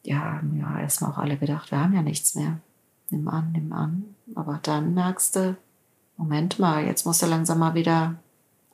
ja, 0.04 0.36
haben 0.36 0.58
ja 0.58 0.80
erstmal 0.80 1.10
auch 1.12 1.18
alle 1.18 1.36
gedacht, 1.36 1.70
wir 1.70 1.80
haben 1.80 1.94
ja 1.94 2.02
nichts 2.02 2.34
mehr. 2.34 2.58
Nimm 3.10 3.28
an, 3.28 3.52
nimm 3.52 3.72
an. 3.72 4.04
Aber 4.34 4.60
dann 4.62 4.94
merkst 4.94 5.36
du, 5.36 5.56
Moment 6.16 6.58
mal, 6.58 6.86
jetzt 6.86 7.06
musst 7.06 7.22
du 7.22 7.26
langsam 7.26 7.58
mal 7.58 7.74
wieder 7.74 8.14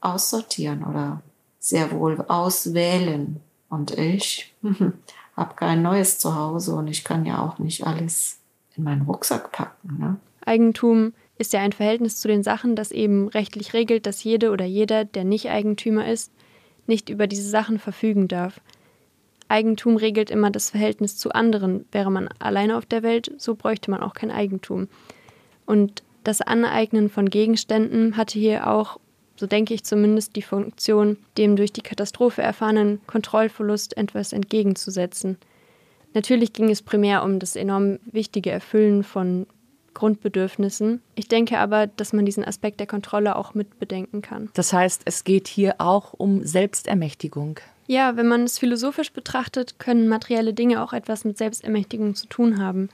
aussortieren 0.00 0.84
oder 0.84 1.22
sehr 1.58 1.90
wohl 1.92 2.20
auswählen. 2.28 3.40
Und 3.68 3.96
ich 3.96 4.54
habe 5.36 5.54
kein 5.54 5.82
neues 5.82 6.18
Zuhause 6.18 6.74
und 6.74 6.88
ich 6.88 7.04
kann 7.04 7.24
ja 7.24 7.40
auch 7.40 7.58
nicht 7.58 7.86
alles 7.86 8.38
in 8.76 8.84
meinen 8.84 9.02
Rucksack 9.02 9.52
packen. 9.52 9.98
Ne? 9.98 10.16
Eigentum 10.44 11.12
ist 11.38 11.52
ja 11.52 11.60
ein 11.60 11.72
Verhältnis 11.72 12.16
zu 12.16 12.28
den 12.28 12.42
Sachen, 12.42 12.76
das 12.76 12.90
eben 12.90 13.28
rechtlich 13.28 13.72
regelt, 13.72 14.06
dass 14.06 14.24
jede 14.24 14.50
oder 14.50 14.64
jeder, 14.64 15.04
der 15.04 15.24
nicht 15.24 15.48
Eigentümer 15.48 16.06
ist, 16.06 16.32
nicht 16.86 17.08
über 17.08 17.26
diese 17.26 17.48
Sachen 17.48 17.78
verfügen 17.78 18.28
darf. 18.28 18.60
Eigentum 19.50 19.96
regelt 19.96 20.30
immer 20.30 20.50
das 20.50 20.70
Verhältnis 20.70 21.16
zu 21.16 21.32
anderen. 21.32 21.84
Wäre 21.92 22.10
man 22.10 22.28
alleine 22.38 22.76
auf 22.76 22.86
der 22.86 23.02
Welt, 23.02 23.32
so 23.36 23.54
bräuchte 23.54 23.90
man 23.90 24.02
auch 24.02 24.14
kein 24.14 24.30
Eigentum. 24.30 24.88
Und 25.66 26.02
das 26.24 26.40
Aneignen 26.40 27.08
von 27.08 27.30
Gegenständen 27.30 28.16
hatte 28.16 28.38
hier 28.38 28.66
auch, 28.66 28.98
so 29.36 29.46
denke 29.46 29.74
ich 29.74 29.84
zumindest, 29.84 30.36
die 30.36 30.42
Funktion, 30.42 31.16
dem 31.38 31.56
durch 31.56 31.72
die 31.72 31.80
Katastrophe 31.80 32.42
erfahrenen 32.42 33.00
Kontrollverlust 33.06 33.96
etwas 33.96 34.32
entgegenzusetzen. 34.32 35.38
Natürlich 36.12 36.52
ging 36.52 36.70
es 36.70 36.82
primär 36.82 37.22
um 37.22 37.38
das 37.38 37.56
enorm 37.56 37.98
wichtige 38.04 38.50
Erfüllen 38.50 39.02
von 39.02 39.46
Grundbedürfnissen. 39.94 41.02
Ich 41.14 41.28
denke 41.28 41.58
aber, 41.58 41.86
dass 41.86 42.12
man 42.12 42.24
diesen 42.24 42.44
Aspekt 42.44 42.80
der 42.80 42.86
Kontrolle 42.86 43.36
auch 43.36 43.54
mit 43.54 43.78
bedenken 43.78 44.22
kann. 44.22 44.50
Das 44.54 44.72
heißt, 44.72 45.02
es 45.04 45.24
geht 45.24 45.48
hier 45.48 45.76
auch 45.78 46.12
um 46.12 46.44
Selbstermächtigung. 46.44 47.60
Ja, 47.90 48.16
wenn 48.16 48.28
man 48.28 48.44
es 48.44 48.56
philosophisch 48.56 49.12
betrachtet, 49.12 49.80
können 49.80 50.06
materielle 50.06 50.54
Dinge 50.54 50.80
auch 50.80 50.92
etwas 50.92 51.24
mit 51.24 51.36
Selbstermächtigung 51.36 52.14
zu 52.14 52.28
tun 52.28 52.62
haben. 52.62 52.88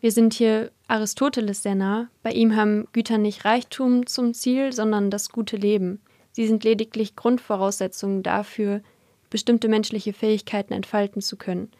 Wir 0.00 0.12
sind 0.12 0.34
hier 0.34 0.70
Aristoteles 0.86 1.64
sehr 1.64 1.74
nah. 1.74 2.06
Bei 2.22 2.30
ihm 2.30 2.54
haben 2.54 2.86
Güter 2.92 3.18
nicht 3.18 3.44
Reichtum 3.44 4.06
zum 4.06 4.34
Ziel, 4.34 4.72
sondern 4.72 5.10
das 5.10 5.30
gute 5.30 5.56
Leben. 5.56 6.00
Sie 6.30 6.46
sind 6.46 6.62
lediglich 6.62 7.16
Grundvoraussetzungen 7.16 8.22
dafür, 8.22 8.82
bestimmte 9.30 9.66
menschliche 9.66 10.12
Fähigkeiten 10.12 10.74
entfalten 10.74 11.22
zu 11.22 11.36
können. 11.36 11.72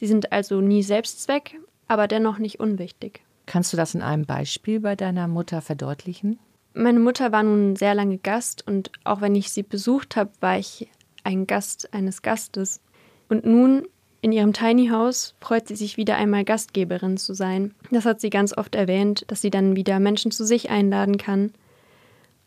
Sie 0.00 0.06
sind 0.06 0.32
also 0.32 0.62
nie 0.62 0.82
Selbstzweck, 0.82 1.60
aber 1.88 2.08
dennoch 2.08 2.38
nicht 2.38 2.58
unwichtig. 2.58 3.20
Kannst 3.44 3.70
du 3.74 3.76
das 3.76 3.94
in 3.94 4.00
einem 4.00 4.24
Beispiel 4.24 4.80
bei 4.80 4.96
deiner 4.96 5.28
Mutter 5.28 5.60
verdeutlichen? 5.60 6.38
Meine 6.72 7.00
Mutter 7.00 7.32
war 7.32 7.42
nun 7.42 7.76
sehr 7.76 7.94
lange 7.94 8.16
Gast 8.16 8.66
und 8.66 8.90
auch 9.04 9.20
wenn 9.20 9.34
ich 9.34 9.52
sie 9.52 9.62
besucht 9.62 10.16
habe, 10.16 10.30
war 10.40 10.58
ich 10.58 10.88
ein 11.24 11.46
Gast 11.46 11.92
eines 11.92 12.22
Gastes. 12.22 12.80
Und 13.28 13.44
nun 13.44 13.86
in 14.20 14.32
ihrem 14.32 14.52
Tiny 14.52 14.88
House 14.88 15.34
freut 15.40 15.68
sie 15.68 15.76
sich 15.76 15.96
wieder 15.96 16.16
einmal 16.16 16.44
Gastgeberin 16.44 17.16
zu 17.16 17.34
sein. 17.34 17.74
Das 17.90 18.06
hat 18.06 18.20
sie 18.20 18.30
ganz 18.30 18.56
oft 18.56 18.74
erwähnt, 18.74 19.24
dass 19.28 19.42
sie 19.42 19.50
dann 19.50 19.76
wieder 19.76 20.00
Menschen 20.00 20.30
zu 20.30 20.46
sich 20.46 20.70
einladen 20.70 21.18
kann. 21.18 21.52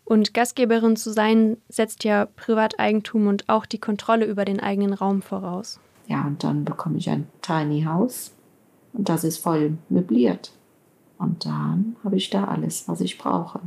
Und 0.03 0.33
Gastgeberin 0.33 0.95
zu 0.95 1.11
sein 1.11 1.57
setzt 1.67 2.03
ja 2.03 2.25
Privateigentum 2.25 3.27
und 3.27 3.49
auch 3.49 3.65
die 3.65 3.77
Kontrolle 3.77 4.25
über 4.25 4.45
den 4.45 4.59
eigenen 4.59 4.93
Raum 4.93 5.21
voraus. 5.21 5.79
Ja, 6.07 6.25
und 6.25 6.43
dann 6.43 6.63
bekomme 6.63 6.97
ich 6.97 7.09
ein 7.09 7.27
Tiny 7.41 7.83
House 7.83 8.31
und 8.93 9.09
das 9.09 9.23
ist 9.23 9.37
voll 9.37 9.77
möbliert. 9.89 10.53
Und 11.17 11.45
dann 11.45 11.95
habe 12.03 12.15
ich 12.15 12.29
da 12.29 12.45
alles, 12.45 12.87
was 12.87 13.01
ich 13.01 13.17
brauche. 13.17 13.59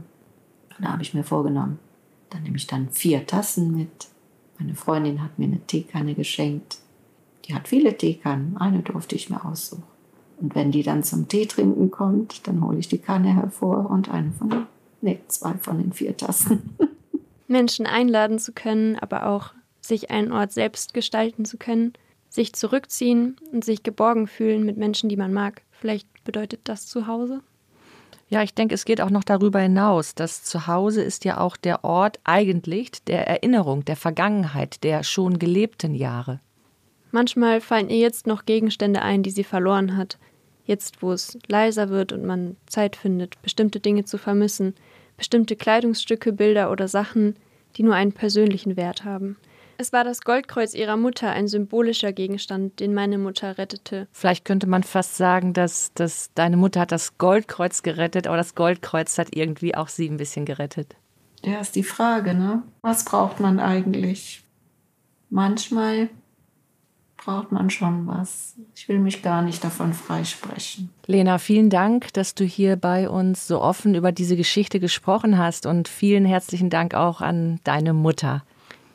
Da 0.81 0.93
habe 0.93 1.03
ich 1.03 1.15
mir 1.15 1.25
vorgenommen, 1.25 1.79
dann 2.31 2.43
nehme 2.43 2.57
ich 2.57 2.67
dann 2.67 2.89
vier 2.91 3.27
Tassen 3.27 3.77
mit, 3.77 4.09
meine 4.61 4.75
Freundin 4.75 5.23
hat 5.23 5.39
mir 5.39 5.47
eine 5.47 5.67
Teekanne 5.67 6.15
geschenkt. 6.15 6.79
Die 7.47 7.55
hat 7.55 7.67
viele 7.67 7.97
Teekannen, 7.97 8.59
eine 8.59 8.81
durfte 8.81 9.17
ich 9.17 9.31
mir 9.31 9.45
aussuchen. 9.45 9.83
Und 10.39 10.55
wenn 10.55 10.71
die 10.71 10.83
dann 10.83 11.03
zum 11.03 11.29
Tee 11.29 11.47
trinken 11.47 11.91
kommt, 11.91 12.47
dann 12.47 12.65
hole 12.65 12.79
ich 12.79 12.89
die 12.89 12.99
Kanne 12.99 13.35
hervor 13.35 13.91
und 13.91 14.11
eine 14.11 14.33
von 14.33 14.51
den, 14.51 14.67
nee, 15.01 15.19
zwei 15.29 15.55
von 15.55 15.79
den 15.79 15.93
vier 15.93 16.17
Tassen. 16.17 16.77
Menschen 17.49 17.87
einladen 17.87 18.39
zu 18.39 18.53
können, 18.53 18.97
aber 18.99 19.27
auch 19.27 19.55
sich 19.81 20.11
einen 20.11 20.31
Ort 20.31 20.53
selbst 20.53 20.95
gestalten 20.95 21.45
zu 21.45 21.57
können, 21.57 21.95
sich 22.29 22.53
zurückziehen 22.53 23.37
und 23.53 23.65
sich 23.65 23.83
geborgen 23.83 24.27
fühlen 24.27 24.65
mit 24.65 24.77
Menschen, 24.77 25.09
die 25.09 25.17
man 25.17 25.33
mag. 25.33 25.63
Vielleicht 25.71 26.07
bedeutet 26.25 26.61
das 26.65 26.87
Zuhause? 26.87 27.43
Ja, 28.31 28.45
ich 28.45 28.55
denke, 28.55 28.77
es 28.77 28.85
geht 28.85 29.01
auch 29.01 29.11
noch 29.11 29.25
darüber 29.25 29.59
hinaus. 29.59 30.15
Das 30.15 30.45
Zuhause 30.45 31.03
ist 31.03 31.25
ja 31.25 31.39
auch 31.39 31.57
der 31.57 31.85
Ort 31.85 32.21
eigentlich 32.23 33.03
der 33.05 33.27
Erinnerung, 33.27 33.85
der 33.85 33.97
Vergangenheit, 33.97 34.85
der 34.85 35.03
schon 35.03 35.41
gelebten 35.41 35.97
Jahre. 35.97 36.39
Manchmal 37.11 37.61
fallen 37.61 37.91
ihr 37.91 37.99
jetzt 37.99 38.29
noch 38.29 38.47
Gegenstände 38.47 39.03
ein, 39.03 39.25
die 39.25 39.33
sie 39.33 39.43
verloren 39.43 39.97
hat. 39.97 40.17
Jetzt, 40.65 41.03
wo 41.03 41.11
es 41.11 41.39
leiser 41.49 41.89
wird 41.89 42.13
und 42.13 42.25
man 42.25 42.57
Zeit 42.67 42.95
findet, 42.95 43.43
bestimmte 43.43 43.81
Dinge 43.81 44.05
zu 44.05 44.17
vermissen, 44.17 44.77
bestimmte 45.17 45.57
Kleidungsstücke, 45.57 46.33
Bilder 46.33 46.71
oder 46.71 46.87
Sachen, 46.87 47.35
die 47.77 47.83
nur 47.83 47.97
einen 47.97 48.13
persönlichen 48.13 48.77
Wert 48.77 49.05
haben. 49.05 49.39
Es 49.81 49.95
war 49.95 50.05
das 50.05 50.21
Goldkreuz 50.21 50.75
ihrer 50.75 50.99
Mutter, 50.99 51.31
ein 51.31 51.49
symbolischer 51.49 52.13
Gegenstand, 52.13 52.81
den 52.81 52.93
meine 52.93 53.17
Mutter 53.17 53.57
rettete. 53.57 54.09
Vielleicht 54.13 54.45
könnte 54.45 54.67
man 54.67 54.83
fast 54.83 55.17
sagen, 55.17 55.55
dass, 55.55 55.95
dass 55.95 56.29
deine 56.35 56.59
Mutter 56.59 56.81
hat 56.81 56.93
das 56.93 57.17
Goldkreuz 57.17 57.83
gerettet, 57.83 58.27
aber 58.27 58.37
das 58.37 58.55
Goldkreuz 58.55 59.17
hat 59.17 59.35
irgendwie 59.35 59.75
auch 59.75 59.89
sie 59.89 60.07
ein 60.11 60.19
bisschen 60.19 60.45
gerettet. 60.45 60.97
Ja, 61.43 61.61
ist 61.61 61.77
die 61.77 61.83
Frage, 61.83 62.35
ne? 62.35 62.63
Was 62.83 63.07
braucht 63.07 63.41
man 63.41 63.59
eigentlich? 63.59 64.45
Manchmal 65.31 66.11
braucht 67.17 67.51
man 67.51 67.71
schon 67.71 68.07
was. 68.07 68.57
Ich 68.77 68.87
will 68.87 68.99
mich 68.99 69.23
gar 69.23 69.41
nicht 69.41 69.65
davon 69.65 69.95
freisprechen. 69.95 70.91
Lena, 71.07 71.39
vielen 71.39 71.71
Dank, 71.71 72.13
dass 72.13 72.35
du 72.35 72.45
hier 72.45 72.77
bei 72.77 73.09
uns 73.09 73.47
so 73.47 73.63
offen 73.63 73.95
über 73.95 74.13
diese 74.13 74.37
Geschichte 74.37 74.79
gesprochen 74.79 75.39
hast 75.39 75.65
und 75.65 75.89
vielen 75.89 76.27
herzlichen 76.27 76.69
Dank 76.69 76.93
auch 76.93 77.23
an 77.23 77.61
deine 77.65 77.95
Mutter. 77.95 78.43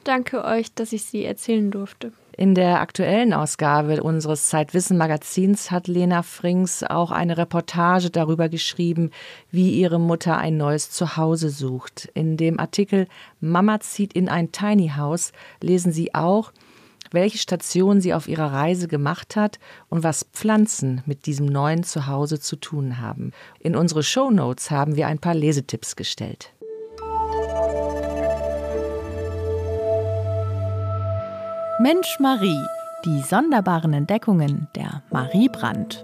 Danke 0.06 0.46
euch, 0.46 0.72
dass 0.72 0.94
ich 0.94 1.04
sie 1.04 1.26
erzählen 1.26 1.72
durfte. 1.72 2.14
In 2.38 2.54
der 2.54 2.80
aktuellen 2.80 3.34
Ausgabe 3.34 4.04
unseres 4.04 4.50
Zeitwissen 4.50 4.98
Magazins 4.98 5.72
hat 5.72 5.88
Lena 5.88 6.22
Frings 6.22 6.84
auch 6.84 7.10
eine 7.10 7.38
Reportage 7.38 8.12
darüber 8.12 8.48
geschrieben, 8.48 9.10
wie 9.50 9.72
ihre 9.72 10.00
Mutter 10.00 10.38
ein 10.38 10.58
neues 10.58 10.92
Zuhause 10.92 11.50
sucht. 11.50 12.12
In 12.14 12.38
dem 12.38 12.60
Artikel 12.60 13.08
Mama 13.40 13.80
zieht 13.80 14.14
in 14.14 14.30
ein 14.30 14.52
Tiny 14.52 14.92
House 14.96 15.32
lesen 15.60 15.92
Sie 15.92 16.14
auch, 16.14 16.52
welche 17.10 17.40
Station 17.40 18.00
sie 18.00 18.14
auf 18.14 18.28
ihrer 18.28 18.54
Reise 18.54 18.88
gemacht 18.88 19.36
hat 19.36 19.58
und 19.90 20.04
was 20.04 20.28
Pflanzen 20.34 21.02
mit 21.08 21.26
diesem 21.26 21.48
neuen 21.48 21.84
Zuhause 21.84 22.40
zu 22.40 22.58
tun 22.58 23.00
haben. 23.00 23.32
In 23.60 23.76
unsere 23.76 24.04
Show 24.04 24.30
Notes 24.30 24.70
haben 24.70 24.98
wir 24.98 25.08
ein 25.08 25.20
paar 25.20 25.34
Lesetipps 25.34 25.96
gestellt. 25.96 26.55
Mensch 31.86 32.18
Marie, 32.20 32.65
die 33.06 33.22
sonderbaren 33.22 33.94
Entdeckungen 33.94 34.68
der 34.74 35.04
Marie 35.12 35.50
Brandt. 35.50 36.04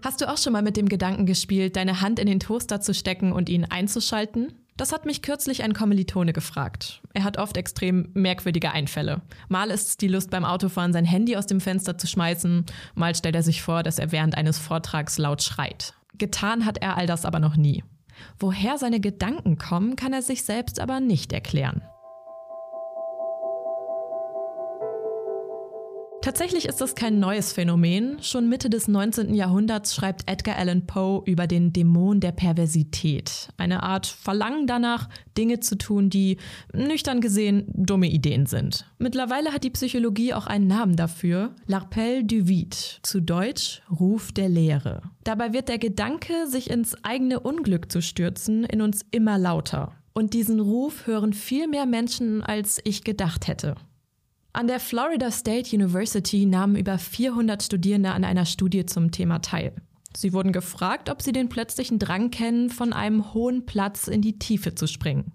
Hast 0.00 0.20
du 0.20 0.30
auch 0.30 0.38
schon 0.38 0.52
mal 0.52 0.62
mit 0.62 0.76
dem 0.76 0.88
Gedanken 0.88 1.26
gespielt, 1.26 1.74
deine 1.74 2.00
Hand 2.00 2.20
in 2.20 2.28
den 2.28 2.38
Toaster 2.38 2.80
zu 2.80 2.94
stecken 2.94 3.32
und 3.32 3.48
ihn 3.48 3.64
einzuschalten? 3.64 4.52
Das 4.76 4.92
hat 4.92 5.06
mich 5.06 5.22
kürzlich 5.22 5.64
ein 5.64 5.74
Kommilitone 5.74 6.32
gefragt. 6.32 7.02
Er 7.14 7.24
hat 7.24 7.36
oft 7.36 7.56
extrem 7.56 8.10
merkwürdige 8.14 8.70
Einfälle. 8.70 9.22
Mal 9.48 9.72
ist 9.72 9.88
es 9.88 9.96
die 9.96 10.06
Lust 10.06 10.30
beim 10.30 10.44
Autofahren, 10.44 10.92
sein 10.92 11.04
Handy 11.04 11.34
aus 11.34 11.48
dem 11.48 11.60
Fenster 11.60 11.98
zu 11.98 12.06
schmeißen, 12.06 12.64
mal 12.94 13.16
stellt 13.16 13.34
er 13.34 13.42
sich 13.42 13.60
vor, 13.60 13.82
dass 13.82 13.98
er 13.98 14.12
während 14.12 14.36
eines 14.36 14.56
Vortrags 14.56 15.18
laut 15.18 15.42
schreit. 15.42 15.94
Getan 16.16 16.64
hat 16.64 16.78
er 16.78 16.96
all 16.96 17.08
das 17.08 17.24
aber 17.24 17.40
noch 17.40 17.56
nie. 17.56 17.82
Woher 18.38 18.78
seine 18.78 19.00
Gedanken 19.00 19.58
kommen, 19.58 19.96
kann 19.96 20.12
er 20.12 20.22
sich 20.22 20.44
selbst 20.44 20.78
aber 20.78 21.00
nicht 21.00 21.32
erklären. 21.32 21.82
Tatsächlich 26.26 26.64
ist 26.64 26.80
das 26.80 26.96
kein 26.96 27.20
neues 27.20 27.52
Phänomen. 27.52 28.20
Schon 28.20 28.48
Mitte 28.48 28.68
des 28.68 28.88
19. 28.88 29.32
Jahrhunderts 29.32 29.94
schreibt 29.94 30.28
Edgar 30.28 30.56
Allan 30.56 30.84
Poe 30.84 31.22
über 31.24 31.46
den 31.46 31.72
Dämon 31.72 32.18
der 32.18 32.32
Perversität. 32.32 33.50
Eine 33.58 33.84
Art 33.84 34.08
Verlangen 34.08 34.66
danach, 34.66 35.08
Dinge 35.38 35.60
zu 35.60 35.78
tun, 35.78 36.10
die, 36.10 36.38
nüchtern 36.72 37.20
gesehen, 37.20 37.66
dumme 37.68 38.08
Ideen 38.08 38.46
sind. 38.46 38.90
Mittlerweile 38.98 39.52
hat 39.52 39.62
die 39.62 39.70
Psychologie 39.70 40.34
auch 40.34 40.48
einen 40.48 40.66
Namen 40.66 40.96
dafür. 40.96 41.54
L'Arpel 41.68 42.24
du 42.24 42.48
Vide, 42.48 42.76
zu 43.04 43.22
Deutsch 43.22 43.82
Ruf 43.88 44.32
der 44.32 44.48
Leere. 44.48 45.02
Dabei 45.22 45.52
wird 45.52 45.68
der 45.68 45.78
Gedanke, 45.78 46.48
sich 46.48 46.70
ins 46.70 46.96
eigene 47.04 47.38
Unglück 47.38 47.92
zu 47.92 48.02
stürzen, 48.02 48.64
in 48.64 48.82
uns 48.82 49.06
immer 49.12 49.38
lauter. 49.38 49.92
Und 50.12 50.34
diesen 50.34 50.58
Ruf 50.58 51.06
hören 51.06 51.32
viel 51.34 51.68
mehr 51.68 51.86
Menschen, 51.86 52.42
als 52.42 52.80
ich 52.82 53.04
gedacht 53.04 53.46
hätte. 53.46 53.76
An 54.56 54.68
der 54.68 54.80
Florida 54.80 55.30
State 55.30 55.76
University 55.76 56.46
nahmen 56.46 56.76
über 56.76 56.96
400 56.96 57.62
Studierende 57.62 58.12
an 58.12 58.24
einer 58.24 58.46
Studie 58.46 58.86
zum 58.86 59.10
Thema 59.10 59.40
teil. 59.40 59.74
Sie 60.16 60.32
wurden 60.32 60.50
gefragt, 60.50 61.10
ob 61.10 61.20
sie 61.20 61.32
den 61.32 61.50
plötzlichen 61.50 61.98
Drang 61.98 62.30
kennen, 62.30 62.70
von 62.70 62.94
einem 62.94 63.34
hohen 63.34 63.66
Platz 63.66 64.08
in 64.08 64.22
die 64.22 64.38
Tiefe 64.38 64.74
zu 64.74 64.86
springen. 64.86 65.32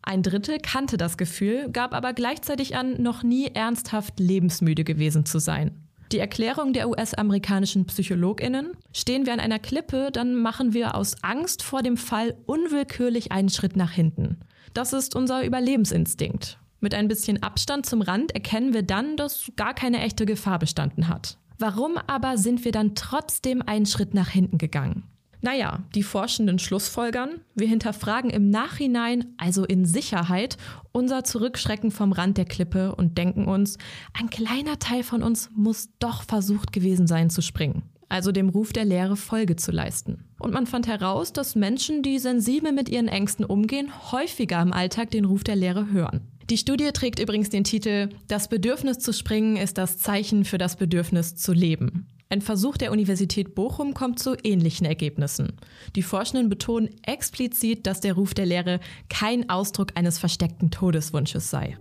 Ein 0.00 0.22
Drittel 0.22 0.56
kannte 0.58 0.96
das 0.96 1.18
Gefühl, 1.18 1.68
gab 1.70 1.92
aber 1.92 2.14
gleichzeitig 2.14 2.74
an, 2.74 3.02
noch 3.02 3.22
nie 3.22 3.48
ernsthaft 3.48 4.18
lebensmüde 4.18 4.84
gewesen 4.84 5.26
zu 5.26 5.38
sein. 5.38 5.86
Die 6.10 6.18
Erklärung 6.18 6.72
der 6.72 6.88
US-amerikanischen 6.88 7.84
Psychologinnen, 7.84 8.72
stehen 8.94 9.26
wir 9.26 9.34
an 9.34 9.40
einer 9.40 9.58
Klippe, 9.58 10.08
dann 10.10 10.34
machen 10.34 10.72
wir 10.72 10.94
aus 10.94 11.22
Angst 11.22 11.62
vor 11.62 11.82
dem 11.82 11.98
Fall 11.98 12.38
unwillkürlich 12.46 13.32
einen 13.32 13.50
Schritt 13.50 13.76
nach 13.76 13.92
hinten. 13.92 14.40
Das 14.72 14.94
ist 14.94 15.14
unser 15.14 15.44
Überlebensinstinkt. 15.44 16.58
Mit 16.82 16.94
ein 16.94 17.06
bisschen 17.06 17.40
Abstand 17.44 17.86
zum 17.86 18.02
Rand 18.02 18.32
erkennen 18.32 18.74
wir 18.74 18.82
dann, 18.82 19.16
dass 19.16 19.52
gar 19.54 19.72
keine 19.72 20.00
echte 20.00 20.26
Gefahr 20.26 20.58
bestanden 20.58 21.06
hat. 21.06 21.38
Warum 21.56 21.96
aber 22.08 22.36
sind 22.38 22.64
wir 22.64 22.72
dann 22.72 22.96
trotzdem 22.96 23.62
einen 23.62 23.86
Schritt 23.86 24.14
nach 24.14 24.28
hinten 24.28 24.58
gegangen? 24.58 25.04
Naja, 25.42 25.84
die 25.94 26.02
Forschenden 26.02 26.58
schlussfolgern, 26.58 27.40
wir 27.54 27.68
hinterfragen 27.68 28.30
im 28.30 28.50
Nachhinein, 28.50 29.26
also 29.36 29.64
in 29.64 29.84
Sicherheit, 29.84 30.56
unser 30.90 31.22
Zurückschrecken 31.22 31.92
vom 31.92 32.10
Rand 32.10 32.36
der 32.36 32.46
Klippe 32.46 32.96
und 32.96 33.16
denken 33.16 33.46
uns, 33.46 33.78
ein 34.12 34.28
kleiner 34.28 34.80
Teil 34.80 35.04
von 35.04 35.22
uns 35.22 35.50
muss 35.54 35.90
doch 36.00 36.24
versucht 36.24 36.72
gewesen 36.72 37.06
sein 37.06 37.30
zu 37.30 37.42
springen, 37.42 37.84
also 38.08 38.32
dem 38.32 38.48
Ruf 38.48 38.72
der 38.72 38.84
Lehre 38.84 39.16
Folge 39.16 39.54
zu 39.54 39.70
leisten. 39.70 40.24
Und 40.40 40.52
man 40.52 40.66
fand 40.66 40.88
heraus, 40.88 41.32
dass 41.32 41.54
Menschen, 41.54 42.02
die 42.02 42.18
sensibel 42.18 42.72
mit 42.72 42.88
ihren 42.88 43.08
Ängsten 43.08 43.44
umgehen, 43.44 43.88
häufiger 44.10 44.60
im 44.60 44.72
Alltag 44.72 45.12
den 45.12 45.24
Ruf 45.24 45.44
der 45.44 45.54
Lehre 45.54 45.92
hören. 45.92 46.31
Die 46.50 46.58
Studie 46.58 46.90
trägt 46.92 47.18
übrigens 47.18 47.50
den 47.50 47.64
Titel 47.64 48.08
Das 48.28 48.48
Bedürfnis 48.48 48.98
zu 48.98 49.12
springen 49.12 49.56
ist 49.56 49.78
das 49.78 49.98
Zeichen 49.98 50.44
für 50.44 50.58
das 50.58 50.76
Bedürfnis 50.76 51.36
zu 51.36 51.52
leben. 51.52 52.08
Ein 52.28 52.40
Versuch 52.40 52.78
der 52.78 52.92
Universität 52.92 53.54
Bochum 53.54 53.92
kommt 53.92 54.18
zu 54.18 54.36
ähnlichen 54.42 54.86
Ergebnissen. 54.86 55.52
Die 55.96 56.02
Forschenden 56.02 56.48
betonen 56.48 56.88
explizit, 57.02 57.86
dass 57.86 58.00
der 58.00 58.14
Ruf 58.14 58.32
der 58.32 58.46
Lehre 58.46 58.80
kein 59.10 59.50
Ausdruck 59.50 59.92
eines 59.96 60.18
versteckten 60.18 60.70
Todeswunsches 60.70 61.50
sei. 61.50 61.76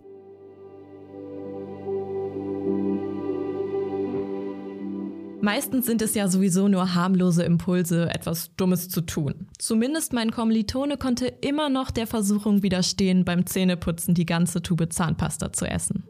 Meistens 5.41 5.88
sind 5.88 6.04
es 6.04 6.13
ja 6.13 6.27
sowieso 6.27 6.67
nur 6.67 6.93
harmlose 6.93 7.43
Impulse, 7.43 8.08
etwas 8.13 8.51
Dummes 8.58 8.89
zu 8.89 9.01
tun. 9.01 9.47
Zumindest 9.58 10.13
mein 10.13 10.30
Kommilitone 10.30 10.97
konnte 10.97 11.25
immer 11.25 11.67
noch 11.69 11.89
der 11.89 12.06
Versuchung 12.06 12.62
widerstehen, 12.62 13.25
beim 13.25 13.47
Zähneputzen 13.47 14.13
die 14.13 14.27
ganze 14.27 14.62
Tube 14.62 14.93
Zahnpasta 14.93 15.51
zu 15.51 15.65
essen. 15.65 16.04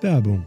Werbung 0.00 0.46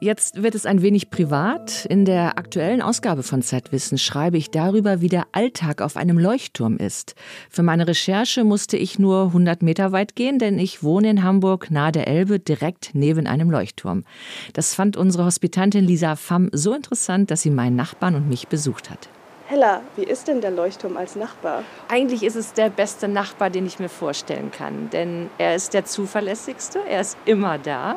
Jetzt 0.00 0.44
wird 0.44 0.54
es 0.54 0.64
ein 0.64 0.80
wenig 0.80 1.10
privat. 1.10 1.84
In 1.86 2.04
der 2.04 2.38
aktuellen 2.38 2.82
Ausgabe 2.82 3.24
von 3.24 3.42
Zeitwissen 3.42 3.98
schreibe 3.98 4.36
ich 4.36 4.52
darüber, 4.52 5.00
wie 5.00 5.08
der 5.08 5.26
Alltag 5.32 5.82
auf 5.82 5.96
einem 5.96 6.18
Leuchtturm 6.18 6.76
ist. 6.76 7.16
Für 7.50 7.64
meine 7.64 7.88
Recherche 7.88 8.44
musste 8.44 8.76
ich 8.76 9.00
nur 9.00 9.26
100 9.26 9.60
Meter 9.62 9.90
weit 9.90 10.14
gehen, 10.14 10.38
denn 10.38 10.60
ich 10.60 10.84
wohne 10.84 11.10
in 11.10 11.24
Hamburg 11.24 11.72
nahe 11.72 11.90
der 11.90 12.06
Elbe, 12.06 12.38
direkt 12.38 12.90
neben 12.92 13.26
einem 13.26 13.50
Leuchtturm. 13.50 14.04
Das 14.52 14.72
fand 14.72 14.96
unsere 14.96 15.24
Hospitantin 15.24 15.84
Lisa 15.84 16.14
Pham 16.14 16.48
so 16.52 16.74
interessant, 16.74 17.32
dass 17.32 17.42
sie 17.42 17.50
meinen 17.50 17.74
Nachbarn 17.74 18.14
und 18.14 18.28
mich 18.28 18.46
besucht 18.46 18.90
hat. 18.90 19.08
Hella, 19.50 19.80
wie 19.96 20.02
ist 20.02 20.28
denn 20.28 20.42
der 20.42 20.50
Leuchtturm 20.50 20.98
als 20.98 21.16
Nachbar? 21.16 21.62
Eigentlich 21.88 22.22
ist 22.22 22.36
es 22.36 22.52
der 22.52 22.68
beste 22.68 23.08
Nachbar, 23.08 23.48
den 23.48 23.64
ich 23.64 23.78
mir 23.78 23.88
vorstellen 23.88 24.50
kann, 24.50 24.90
denn 24.90 25.30
er 25.38 25.54
ist 25.54 25.72
der 25.72 25.86
zuverlässigste, 25.86 26.80
er 26.86 27.00
ist 27.00 27.16
immer 27.24 27.56
da. 27.56 27.96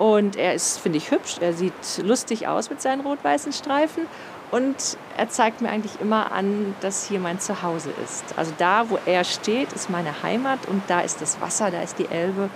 Und 0.00 0.34
er 0.34 0.52
ist, 0.52 0.78
finde 0.78 0.98
ich, 0.98 1.12
hübsch. 1.12 1.36
Er 1.40 1.52
sieht 1.52 1.74
lustig 2.02 2.48
aus 2.48 2.70
mit 2.70 2.82
seinen 2.82 3.02
rot-weißen 3.02 3.52
Streifen. 3.52 4.08
Und 4.50 4.96
er 5.16 5.28
zeigt 5.28 5.60
mir 5.60 5.68
eigentlich 5.68 6.00
immer 6.00 6.32
an, 6.32 6.74
dass 6.80 7.06
hier 7.06 7.20
mein 7.20 7.38
Zuhause 7.38 7.90
ist. 8.02 8.24
Also 8.36 8.52
da, 8.58 8.90
wo 8.90 8.98
er 9.06 9.22
steht, 9.22 9.72
ist 9.72 9.90
meine 9.90 10.24
Heimat 10.24 10.66
und 10.66 10.82
da 10.88 11.02
ist 11.02 11.20
das 11.20 11.40
Wasser, 11.40 11.70
da 11.70 11.82
ist 11.82 12.00
die 12.00 12.08
Elbe. 12.08 12.50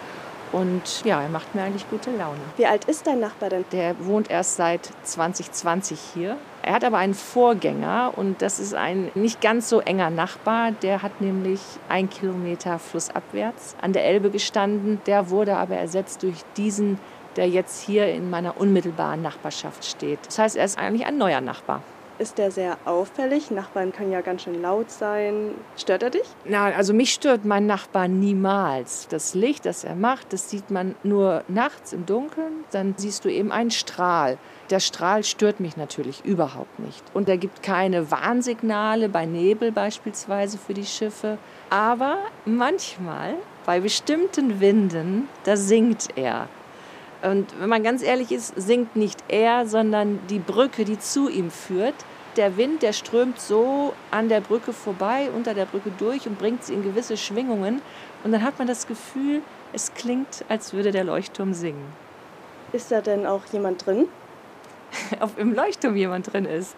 Und 0.50 1.04
ja, 1.04 1.22
er 1.22 1.28
macht 1.28 1.54
mir 1.54 1.62
eigentlich 1.62 1.88
gute 1.88 2.10
Laune. 2.10 2.40
Wie 2.56 2.66
alt 2.66 2.86
ist 2.86 3.06
dein 3.06 3.20
Nachbar 3.20 3.50
denn? 3.50 3.64
Der 3.70 3.94
wohnt 4.04 4.28
erst 4.28 4.56
seit 4.56 4.88
2020 5.04 6.00
hier. 6.14 6.36
Er 6.64 6.72
hat 6.72 6.84
aber 6.84 6.96
einen 6.96 7.12
Vorgänger 7.12 8.12
und 8.16 8.40
das 8.40 8.58
ist 8.58 8.74
ein 8.74 9.10
nicht 9.14 9.42
ganz 9.42 9.68
so 9.68 9.80
enger 9.80 10.08
Nachbar. 10.08 10.72
Der 10.72 11.02
hat 11.02 11.20
nämlich 11.20 11.60
ein 11.90 12.08
Kilometer 12.08 12.78
flussabwärts 12.78 13.76
an 13.82 13.92
der 13.92 14.06
Elbe 14.06 14.30
gestanden. 14.30 14.98
Der 15.06 15.28
wurde 15.28 15.56
aber 15.56 15.76
ersetzt 15.76 16.22
durch 16.22 16.42
diesen 16.56 16.98
der 17.36 17.48
jetzt 17.48 17.82
hier 17.82 18.08
in 18.08 18.30
meiner 18.30 18.60
unmittelbaren 18.60 19.20
Nachbarschaft 19.20 19.84
steht. 19.84 20.20
Das 20.26 20.38
heißt, 20.38 20.56
er 20.56 20.64
ist 20.64 20.78
eigentlich 20.78 21.06
ein 21.06 21.18
neuer 21.18 21.40
Nachbar. 21.40 21.82
Ist 22.16 22.38
der 22.38 22.52
sehr 22.52 22.78
auffällig? 22.84 23.50
Nachbarn 23.50 23.92
können 23.92 24.12
ja 24.12 24.20
ganz 24.20 24.42
schön 24.42 24.62
laut 24.62 24.88
sein. 24.88 25.50
Stört 25.76 26.04
er 26.04 26.10
dich? 26.10 26.26
Na, 26.44 26.66
also 26.66 26.94
mich 26.94 27.12
stört 27.12 27.44
mein 27.44 27.66
Nachbar 27.66 28.06
niemals. 28.06 29.08
Das 29.08 29.34
Licht, 29.34 29.66
das 29.66 29.82
er 29.82 29.96
macht, 29.96 30.32
das 30.32 30.48
sieht 30.48 30.70
man 30.70 30.94
nur 31.02 31.42
nachts 31.48 31.92
im 31.92 32.06
Dunkeln. 32.06 32.64
Dann 32.70 32.94
siehst 32.96 33.24
du 33.24 33.28
eben 33.28 33.50
einen 33.50 33.72
Strahl. 33.72 34.38
Der 34.70 34.78
Strahl 34.78 35.24
stört 35.24 35.58
mich 35.58 35.76
natürlich 35.76 36.24
überhaupt 36.24 36.78
nicht. 36.78 37.02
Und 37.14 37.28
er 37.28 37.36
gibt 37.36 37.64
keine 37.64 38.12
Warnsignale 38.12 39.08
bei 39.08 39.26
Nebel 39.26 39.72
beispielsweise 39.72 40.56
für 40.56 40.74
die 40.74 40.86
Schiffe. 40.86 41.36
Aber 41.68 42.18
manchmal, 42.44 43.34
bei 43.66 43.80
bestimmten 43.80 44.60
Winden, 44.60 45.28
da 45.42 45.56
singt 45.56 46.16
er. 46.16 46.48
Und 47.24 47.58
wenn 47.58 47.70
man 47.70 47.82
ganz 47.82 48.02
ehrlich 48.02 48.30
ist, 48.32 48.52
singt 48.60 48.96
nicht 48.96 49.24
er, 49.28 49.66
sondern 49.66 50.20
die 50.28 50.38
Brücke, 50.38 50.84
die 50.84 50.98
zu 50.98 51.30
ihm 51.30 51.50
führt. 51.50 51.94
Der 52.36 52.58
Wind, 52.58 52.82
der 52.82 52.92
strömt 52.92 53.40
so 53.40 53.94
an 54.10 54.28
der 54.28 54.40
Brücke 54.40 54.74
vorbei, 54.74 55.30
unter 55.34 55.54
der 55.54 55.64
Brücke 55.64 55.90
durch 55.98 56.26
und 56.26 56.38
bringt 56.38 56.64
sie 56.64 56.74
in 56.74 56.82
gewisse 56.82 57.16
Schwingungen. 57.16 57.80
Und 58.24 58.32
dann 58.32 58.42
hat 58.42 58.58
man 58.58 58.68
das 58.68 58.86
Gefühl, 58.86 59.40
es 59.72 59.94
klingt, 59.94 60.44
als 60.48 60.74
würde 60.74 60.90
der 60.90 61.04
Leuchtturm 61.04 61.54
singen. 61.54 61.92
Ist 62.72 62.92
da 62.92 63.00
denn 63.00 63.24
auch 63.24 63.46
jemand 63.52 63.86
drin? 63.86 64.08
Ob 65.20 65.38
im 65.38 65.54
Leuchtturm 65.54 65.96
jemand 65.96 66.32
drin 66.32 66.44
ist? 66.44 66.76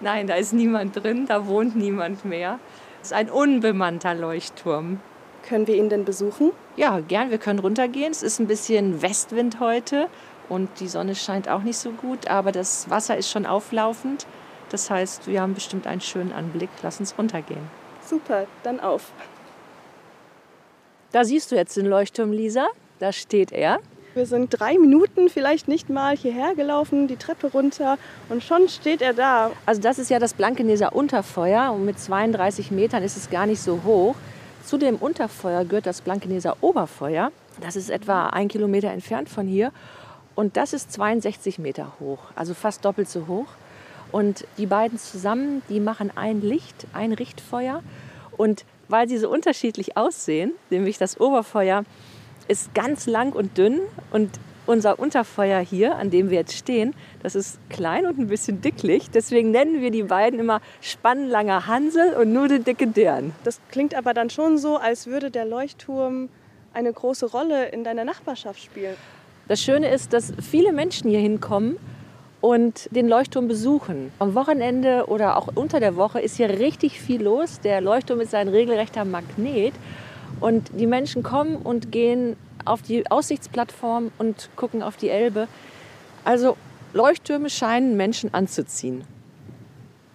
Nein, 0.00 0.28
da 0.28 0.34
ist 0.34 0.52
niemand 0.52 0.94
drin, 1.02 1.26
da 1.26 1.46
wohnt 1.46 1.74
niemand 1.74 2.24
mehr. 2.24 2.60
Es 3.02 3.08
ist 3.08 3.14
ein 3.14 3.30
unbemannter 3.30 4.14
Leuchtturm. 4.14 5.00
Können 5.48 5.66
wir 5.66 5.76
ihn 5.76 5.88
denn 5.88 6.04
besuchen? 6.04 6.52
Ja, 6.76 7.00
gern. 7.00 7.30
Wir 7.30 7.38
können 7.38 7.58
runtergehen. 7.58 8.10
Es 8.10 8.22
ist 8.22 8.38
ein 8.38 8.46
bisschen 8.46 9.00
Westwind 9.00 9.60
heute 9.60 10.08
und 10.50 10.68
die 10.80 10.88
Sonne 10.88 11.14
scheint 11.14 11.48
auch 11.48 11.62
nicht 11.62 11.78
so 11.78 11.90
gut, 11.90 12.28
aber 12.28 12.52
das 12.52 12.90
Wasser 12.90 13.16
ist 13.16 13.30
schon 13.30 13.46
auflaufend. 13.46 14.26
Das 14.68 14.90
heißt, 14.90 15.26
wir 15.26 15.40
haben 15.40 15.54
bestimmt 15.54 15.86
einen 15.86 16.02
schönen 16.02 16.32
Anblick. 16.32 16.68
Lass 16.82 17.00
uns 17.00 17.16
runtergehen. 17.16 17.62
Super, 18.02 18.46
dann 18.62 18.78
auf. 18.78 19.10
Da 21.12 21.24
siehst 21.24 21.50
du 21.50 21.56
jetzt 21.56 21.78
den 21.78 21.86
Leuchtturm, 21.86 22.30
Lisa. 22.30 22.66
Da 22.98 23.10
steht 23.12 23.50
er. 23.50 23.78
Wir 24.12 24.26
sind 24.26 24.50
drei 24.50 24.76
Minuten 24.76 25.30
vielleicht 25.30 25.66
nicht 25.66 25.88
mal 25.88 26.14
hierher 26.14 26.56
gelaufen, 26.56 27.08
die 27.08 27.16
Treppe 27.16 27.46
runter 27.46 27.96
und 28.28 28.42
schon 28.42 28.68
steht 28.68 29.00
er 29.00 29.14
da. 29.14 29.52
Also 29.64 29.80
das 29.80 29.98
ist 29.98 30.10
ja 30.10 30.18
das 30.18 30.34
Blankeneser 30.34 30.94
Unterfeuer 30.94 31.72
und 31.72 31.86
mit 31.86 31.98
32 31.98 32.70
Metern 32.70 33.02
ist 33.02 33.16
es 33.16 33.30
gar 33.30 33.46
nicht 33.46 33.62
so 33.62 33.80
hoch. 33.84 34.14
Zu 34.68 34.76
dem 34.76 34.96
Unterfeuer 34.96 35.64
gehört 35.64 35.86
das 35.86 36.02
Blankeneser 36.02 36.58
Oberfeuer. 36.60 37.32
Das 37.58 37.74
ist 37.74 37.88
etwa 37.88 38.26
ein 38.26 38.48
Kilometer 38.48 38.90
entfernt 38.90 39.30
von 39.30 39.46
hier. 39.46 39.72
Und 40.34 40.58
das 40.58 40.74
ist 40.74 40.92
62 40.92 41.58
Meter 41.58 41.94
hoch, 42.00 42.18
also 42.34 42.52
fast 42.52 42.84
doppelt 42.84 43.08
so 43.08 43.26
hoch. 43.28 43.46
Und 44.12 44.46
die 44.58 44.66
beiden 44.66 44.98
zusammen, 44.98 45.62
die 45.70 45.80
machen 45.80 46.12
ein 46.14 46.42
Licht, 46.42 46.86
ein 46.92 47.14
Richtfeuer. 47.14 47.82
Und 48.36 48.66
weil 48.88 49.08
sie 49.08 49.16
so 49.16 49.30
unterschiedlich 49.30 49.96
aussehen, 49.96 50.52
nämlich 50.68 50.98
das 50.98 51.18
Oberfeuer 51.18 51.84
ist 52.46 52.74
ganz 52.74 53.06
lang 53.06 53.32
und 53.32 53.56
dünn 53.56 53.80
und 54.12 54.38
unser 54.68 54.98
Unterfeuer 54.98 55.60
hier, 55.60 55.96
an 55.96 56.10
dem 56.10 56.30
wir 56.30 56.38
jetzt 56.38 56.54
stehen, 56.54 56.94
das 57.22 57.34
ist 57.34 57.58
klein 57.70 58.06
und 58.06 58.18
ein 58.18 58.28
bisschen 58.28 58.60
dicklich. 58.60 59.10
Deswegen 59.10 59.50
nennen 59.50 59.80
wir 59.80 59.90
die 59.90 60.02
beiden 60.02 60.38
immer 60.38 60.60
Spannlanger 60.82 61.66
Hansel 61.66 62.14
und 62.14 62.32
Nudeldicke 62.32 62.86
Dern. 62.86 63.32
Das 63.44 63.60
klingt 63.70 63.94
aber 63.94 64.12
dann 64.12 64.28
schon 64.28 64.58
so, 64.58 64.76
als 64.76 65.06
würde 65.06 65.30
der 65.30 65.46
Leuchtturm 65.46 66.28
eine 66.74 66.92
große 66.92 67.26
Rolle 67.26 67.68
in 67.68 67.82
deiner 67.82 68.04
Nachbarschaft 68.04 68.62
spielen. 68.62 68.94
Das 69.48 69.62
Schöne 69.62 69.88
ist, 69.90 70.12
dass 70.12 70.34
viele 70.42 70.72
Menschen 70.72 71.08
hier 71.08 71.20
hinkommen 71.20 71.78
und 72.42 72.94
den 72.94 73.08
Leuchtturm 73.08 73.48
besuchen. 73.48 74.12
Am 74.18 74.34
Wochenende 74.34 75.06
oder 75.06 75.38
auch 75.38 75.48
unter 75.54 75.80
der 75.80 75.96
Woche 75.96 76.20
ist 76.20 76.36
hier 76.36 76.50
richtig 76.50 77.00
viel 77.00 77.22
los. 77.22 77.60
Der 77.60 77.80
Leuchtturm 77.80 78.20
ist 78.20 78.34
ein 78.34 78.48
regelrechter 78.48 79.06
Magnet. 79.06 79.72
Und 80.40 80.70
die 80.78 80.86
Menschen 80.86 81.22
kommen 81.22 81.56
und 81.56 81.90
gehen 81.90 82.36
auf 82.64 82.82
die 82.82 83.10
Aussichtsplattform 83.10 84.10
und 84.18 84.50
gucken 84.56 84.82
auf 84.82 84.96
die 84.96 85.08
Elbe. 85.08 85.48
Also 86.24 86.56
Leuchttürme 86.92 87.50
scheinen 87.50 87.96
Menschen 87.96 88.32
anzuziehen. 88.34 89.04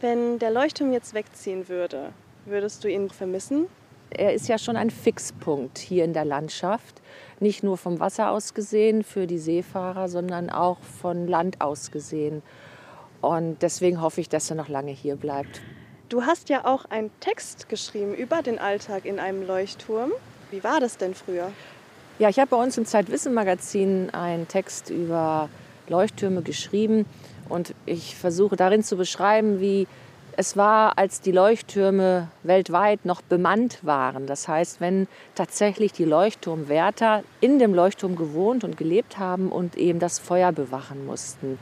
Wenn 0.02 0.40
der 0.40 0.52
Leuchtturm 0.52 0.92
jetzt 0.92 1.14
wegziehen 1.14 1.70
würde, 1.70 2.12
würdest 2.46 2.84
du 2.84 2.90
ihn 2.90 3.10
vermissen? 3.10 3.68
Er 4.10 4.34
ist 4.34 4.48
ja 4.48 4.58
schon 4.58 4.76
ein 4.76 4.90
Fixpunkt 4.90 5.78
hier 5.78 6.04
in 6.04 6.14
der 6.14 6.26
Landschaft. 6.26 7.02
Nicht 7.40 7.64
nur 7.64 7.78
vom 7.78 8.00
Wasser 8.00 8.30
aus 8.30 8.54
gesehen 8.54 9.04
für 9.04 9.28
die 9.28 9.40
Seefahrer, 9.40 10.08
sondern 10.08 10.50
auch 10.50 10.80
von 10.82 11.28
Land 11.28 11.62
aus 11.62 11.90
gesehen. 11.90 12.44
Und 13.22 13.62
deswegen 13.62 14.02
hoffe 14.02 14.22
ich, 14.22 14.30
dass 14.30 14.50
er 14.50 14.56
noch 14.56 14.68
lange 14.68 14.92
hier 14.92 15.16
bleibt. 15.16 15.62
Du 16.10 16.24
hast 16.26 16.50
ja 16.50 16.66
auch 16.66 16.86
einen 16.86 17.10
Text 17.22 17.70
geschrieben 17.70 18.14
über 18.14 18.42
den 18.42 18.60
Alltag 18.60 19.06
in 19.06 19.20
einem 19.20 19.48
Leuchtturm. 19.48 20.12
Wie 20.52 20.64
war 20.64 20.80
das 20.80 20.98
denn 20.98 21.16
früher? 21.16 21.52
Ja, 22.19 22.30
ich 22.30 22.38
habe 22.38 22.49
bei 22.52 22.58
uns 22.58 22.78
im 22.78 22.86
Zeitwissen-Magazin 22.86 24.12
einen 24.12 24.47
Text 24.47 24.91
über 24.91 25.49
Leuchttürme 25.88 26.43
geschrieben 26.43 27.08
und 27.49 27.73
ich 27.88 28.15
versuche 28.15 28.56
darin 28.56 28.84
zu 28.84 28.97
beschreiben, 28.97 29.60
wie 29.60 29.88
es 30.38 30.56
war, 30.56 30.99
als 30.99 31.21
die 31.21 31.32
Leuchttürme 31.32 32.28
weltweit 32.43 33.04
noch 33.06 33.23
bemannt 33.23 33.80
waren. 33.82 34.28
Das 34.28 34.47
heißt, 34.47 34.80
wenn 34.80 35.08
tatsächlich 35.34 35.91
die 35.91 36.06
Leuchtturmwärter 36.06 37.23
in 37.41 37.58
dem 37.58 37.73
Leuchtturm 37.73 38.15
gewohnt 38.15 38.63
und 38.63 38.78
gelebt 38.78 39.17
haben 39.17 39.52
und 39.52 39.76
eben 39.76 39.97
das 39.97 40.19
Feuer 40.19 40.52
bewachen 40.52 41.08
mussten. 41.08 41.58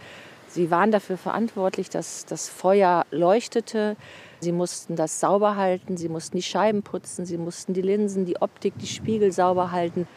Sie 0.50 0.70
waren 0.70 0.92
dafür 0.92 1.18
verantwortlich, 1.18 1.90
dass 1.90 2.26
das 2.26 2.50
Feuer 2.50 3.06
leuchtete. 3.12 3.96
Sie 4.42 4.52
mussten 4.52 4.98
das 4.98 5.22
sauber 5.22 5.56
halten, 5.56 5.96
sie 5.96 6.10
mussten 6.10 6.36
die 6.36 6.44
Scheiben 6.44 6.84
putzen, 6.84 7.26
sie 7.26 7.38
mussten 7.38 7.74
die 7.74 7.82
Linsen, 7.82 8.26
die 8.26 8.42
Optik, 8.42 8.74
die 8.80 8.88
Spiegel 8.88 9.32
sauber 9.32 9.72
halten. 9.72 10.08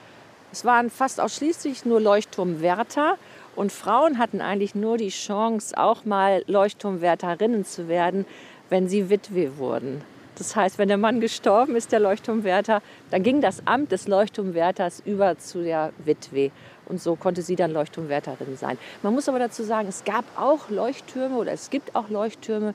Es 0.54 0.64
waren 0.64 0.88
fast 0.88 1.20
ausschließlich 1.20 1.84
nur 1.84 2.00
Leuchtturmwärter 2.00 3.18
und 3.56 3.72
Frauen 3.72 4.18
hatten 4.18 4.40
eigentlich 4.40 4.76
nur 4.76 4.98
die 4.98 5.08
Chance, 5.08 5.76
auch 5.76 6.04
mal 6.04 6.44
Leuchtturmwärterinnen 6.46 7.64
zu 7.64 7.88
werden, 7.88 8.24
wenn 8.70 8.88
sie 8.88 9.10
Witwe 9.10 9.58
wurden. 9.58 10.02
Das 10.38 10.54
heißt, 10.54 10.78
wenn 10.78 10.86
der 10.86 10.96
Mann 10.96 11.20
gestorben 11.20 11.74
ist, 11.74 11.90
der 11.90 11.98
Leuchtturmwärter, 11.98 12.82
dann 13.10 13.24
ging 13.24 13.40
das 13.40 13.66
Amt 13.66 13.90
des 13.90 14.06
Leuchtturmwärters 14.06 15.02
über 15.04 15.36
zu 15.38 15.64
der 15.64 15.92
Witwe. 16.04 16.52
Und 16.86 17.02
so 17.02 17.16
konnte 17.16 17.42
sie 17.42 17.56
dann 17.56 17.72
Leuchtturmwärterin 17.72 18.56
sein. 18.56 18.78
Man 19.02 19.12
muss 19.12 19.28
aber 19.28 19.40
dazu 19.40 19.64
sagen, 19.64 19.88
es 19.88 20.04
gab 20.04 20.24
auch 20.40 20.70
Leuchttürme 20.70 21.36
oder 21.36 21.50
es 21.50 21.68
gibt 21.68 21.96
auch 21.96 22.10
Leuchttürme, 22.10 22.74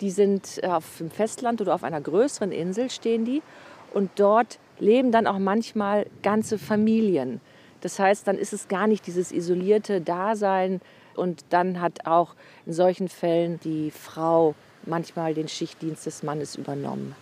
die 0.00 0.10
sind 0.10 0.60
auf 0.66 0.98
dem 0.98 1.12
Festland 1.12 1.60
oder 1.60 1.76
auf 1.76 1.84
einer 1.84 2.00
größeren 2.00 2.50
Insel 2.50 2.90
stehen 2.90 3.24
die. 3.24 3.40
Und 3.92 4.10
dort 4.16 4.58
leben 4.78 5.12
dann 5.12 5.26
auch 5.26 5.38
manchmal 5.38 6.06
ganze 6.22 6.58
Familien. 6.58 7.40
Das 7.80 7.98
heißt, 7.98 8.26
dann 8.26 8.38
ist 8.38 8.52
es 8.52 8.68
gar 8.68 8.86
nicht 8.86 9.06
dieses 9.06 9.30
isolierte 9.30 10.00
Dasein 10.00 10.80
und 11.14 11.44
dann 11.50 11.80
hat 11.80 12.06
auch 12.06 12.34
in 12.66 12.72
solchen 12.72 13.08
Fällen 13.08 13.60
die 13.60 13.90
Frau 13.90 14.54
manchmal 14.86 15.34
den 15.34 15.48
Schichtdienst 15.48 16.06
des 16.06 16.22
Mannes 16.22 16.56
übernommen. 16.56 17.14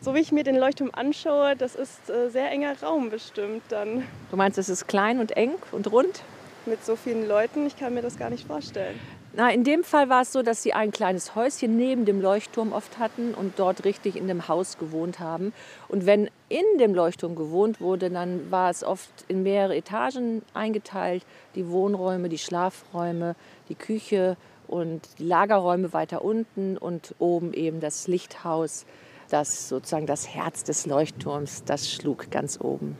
So 0.00 0.14
wie 0.14 0.20
ich 0.20 0.32
mir 0.32 0.44
den 0.44 0.56
Leuchtturm 0.56 0.90
anschaue, 0.92 1.56
das 1.56 1.74
ist 1.74 2.08
äh, 2.08 2.30
sehr 2.30 2.50
enger 2.50 2.74
Raum 2.82 3.10
bestimmt 3.10 3.62
dann. 3.68 4.04
Du 4.30 4.36
meinst, 4.36 4.58
es 4.58 4.70
ist 4.70 4.88
klein 4.88 5.18
und 5.18 5.36
eng 5.36 5.52
und 5.72 5.92
rund? 5.92 6.22
Mit 6.64 6.84
so 6.84 6.96
vielen 6.96 7.28
Leuten, 7.28 7.66
ich 7.66 7.76
kann 7.76 7.92
mir 7.92 8.02
das 8.02 8.18
gar 8.18 8.30
nicht 8.30 8.46
vorstellen. 8.46 8.98
Na, 9.32 9.48
in 9.52 9.62
dem 9.62 9.84
Fall 9.84 10.08
war 10.08 10.22
es 10.22 10.32
so, 10.32 10.42
dass 10.42 10.64
sie 10.64 10.72
ein 10.72 10.90
kleines 10.90 11.36
Häuschen 11.36 11.76
neben 11.76 12.04
dem 12.04 12.20
Leuchtturm 12.20 12.72
oft 12.72 12.98
hatten 12.98 13.32
und 13.32 13.60
dort 13.60 13.84
richtig 13.84 14.16
in 14.16 14.26
dem 14.26 14.48
Haus 14.48 14.76
gewohnt 14.76 15.20
haben. 15.20 15.52
Und 15.86 16.04
wenn 16.04 16.28
in 16.48 16.64
dem 16.80 16.94
Leuchtturm 16.94 17.36
gewohnt 17.36 17.80
wurde, 17.80 18.10
dann 18.10 18.50
war 18.50 18.70
es 18.70 18.82
oft 18.82 19.10
in 19.28 19.44
mehrere 19.44 19.76
Etagen 19.76 20.42
eingeteilt. 20.52 21.24
Die 21.54 21.68
Wohnräume, 21.68 22.28
die 22.28 22.38
Schlafräume, 22.38 23.36
die 23.68 23.76
Küche 23.76 24.36
und 24.66 25.08
die 25.20 25.24
Lagerräume 25.24 25.92
weiter 25.92 26.24
unten 26.24 26.76
und 26.76 27.14
oben 27.20 27.52
eben 27.52 27.78
das 27.78 28.08
Lichthaus, 28.08 28.84
das 29.28 29.68
sozusagen 29.68 30.06
das 30.06 30.28
Herz 30.28 30.64
des 30.64 30.86
Leuchtturms, 30.86 31.62
das 31.64 31.88
schlug 31.88 32.32
ganz 32.32 32.60
oben. 32.60 32.98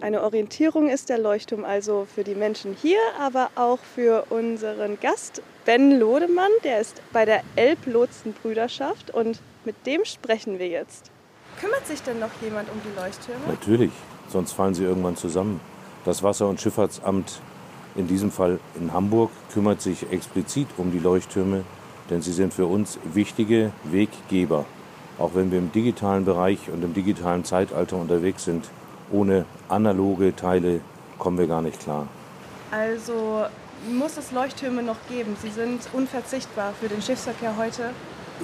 Eine 0.00 0.22
Orientierung 0.22 0.88
ist 0.88 1.08
der 1.08 1.18
Leuchtturm 1.18 1.64
also 1.64 2.06
für 2.12 2.22
die 2.22 2.34
Menschen 2.36 2.76
hier, 2.80 2.98
aber 3.18 3.50
auch 3.56 3.78
für 3.78 4.26
unseren 4.30 5.00
Gast 5.00 5.42
Ben 5.66 5.98
Lodemann. 5.98 6.52
Der 6.62 6.80
ist 6.80 7.02
bei 7.12 7.24
der 7.24 7.42
Elblotsenbrüderschaft 7.56 9.10
und 9.10 9.40
mit 9.64 9.74
dem 9.84 10.04
sprechen 10.04 10.60
wir 10.60 10.68
jetzt. 10.68 11.10
Kümmert 11.60 11.84
sich 11.88 12.00
denn 12.02 12.20
noch 12.20 12.30
jemand 12.40 12.70
um 12.70 12.80
die 12.84 12.96
Leuchttürme? 12.96 13.40
Natürlich, 13.48 13.90
sonst 14.28 14.52
fallen 14.52 14.74
sie 14.74 14.84
irgendwann 14.84 15.16
zusammen. 15.16 15.60
Das 16.04 16.22
Wasser- 16.22 16.48
und 16.48 16.60
Schifffahrtsamt, 16.60 17.40
in 17.96 18.06
diesem 18.06 18.30
Fall 18.30 18.60
in 18.78 18.92
Hamburg, 18.92 19.32
kümmert 19.52 19.82
sich 19.82 20.08
explizit 20.12 20.68
um 20.76 20.92
die 20.92 21.00
Leuchttürme, 21.00 21.64
denn 22.10 22.22
sie 22.22 22.32
sind 22.32 22.54
für 22.54 22.66
uns 22.66 23.00
wichtige 23.02 23.72
Weggeber. 23.82 24.66
Auch 25.18 25.34
wenn 25.34 25.50
wir 25.50 25.58
im 25.58 25.72
digitalen 25.72 26.24
Bereich 26.24 26.70
und 26.70 26.84
im 26.84 26.94
digitalen 26.94 27.44
Zeitalter 27.44 27.96
unterwegs 27.96 28.44
sind, 28.44 28.70
ohne 29.10 29.46
analoge 29.68 30.36
Teile 30.36 30.80
kommen 31.18 31.38
wir 31.38 31.48
gar 31.48 31.62
nicht 31.62 31.80
klar. 31.80 32.06
Also 32.70 33.46
muss 33.90 34.16
es 34.16 34.32
Leuchttürme 34.32 34.82
noch 34.82 34.96
geben? 35.08 35.36
Sie 35.42 35.50
sind 35.50 35.80
unverzichtbar 35.92 36.72
für 36.80 36.88
den 36.88 37.02
Schiffsverkehr 37.02 37.56
heute. 37.56 37.90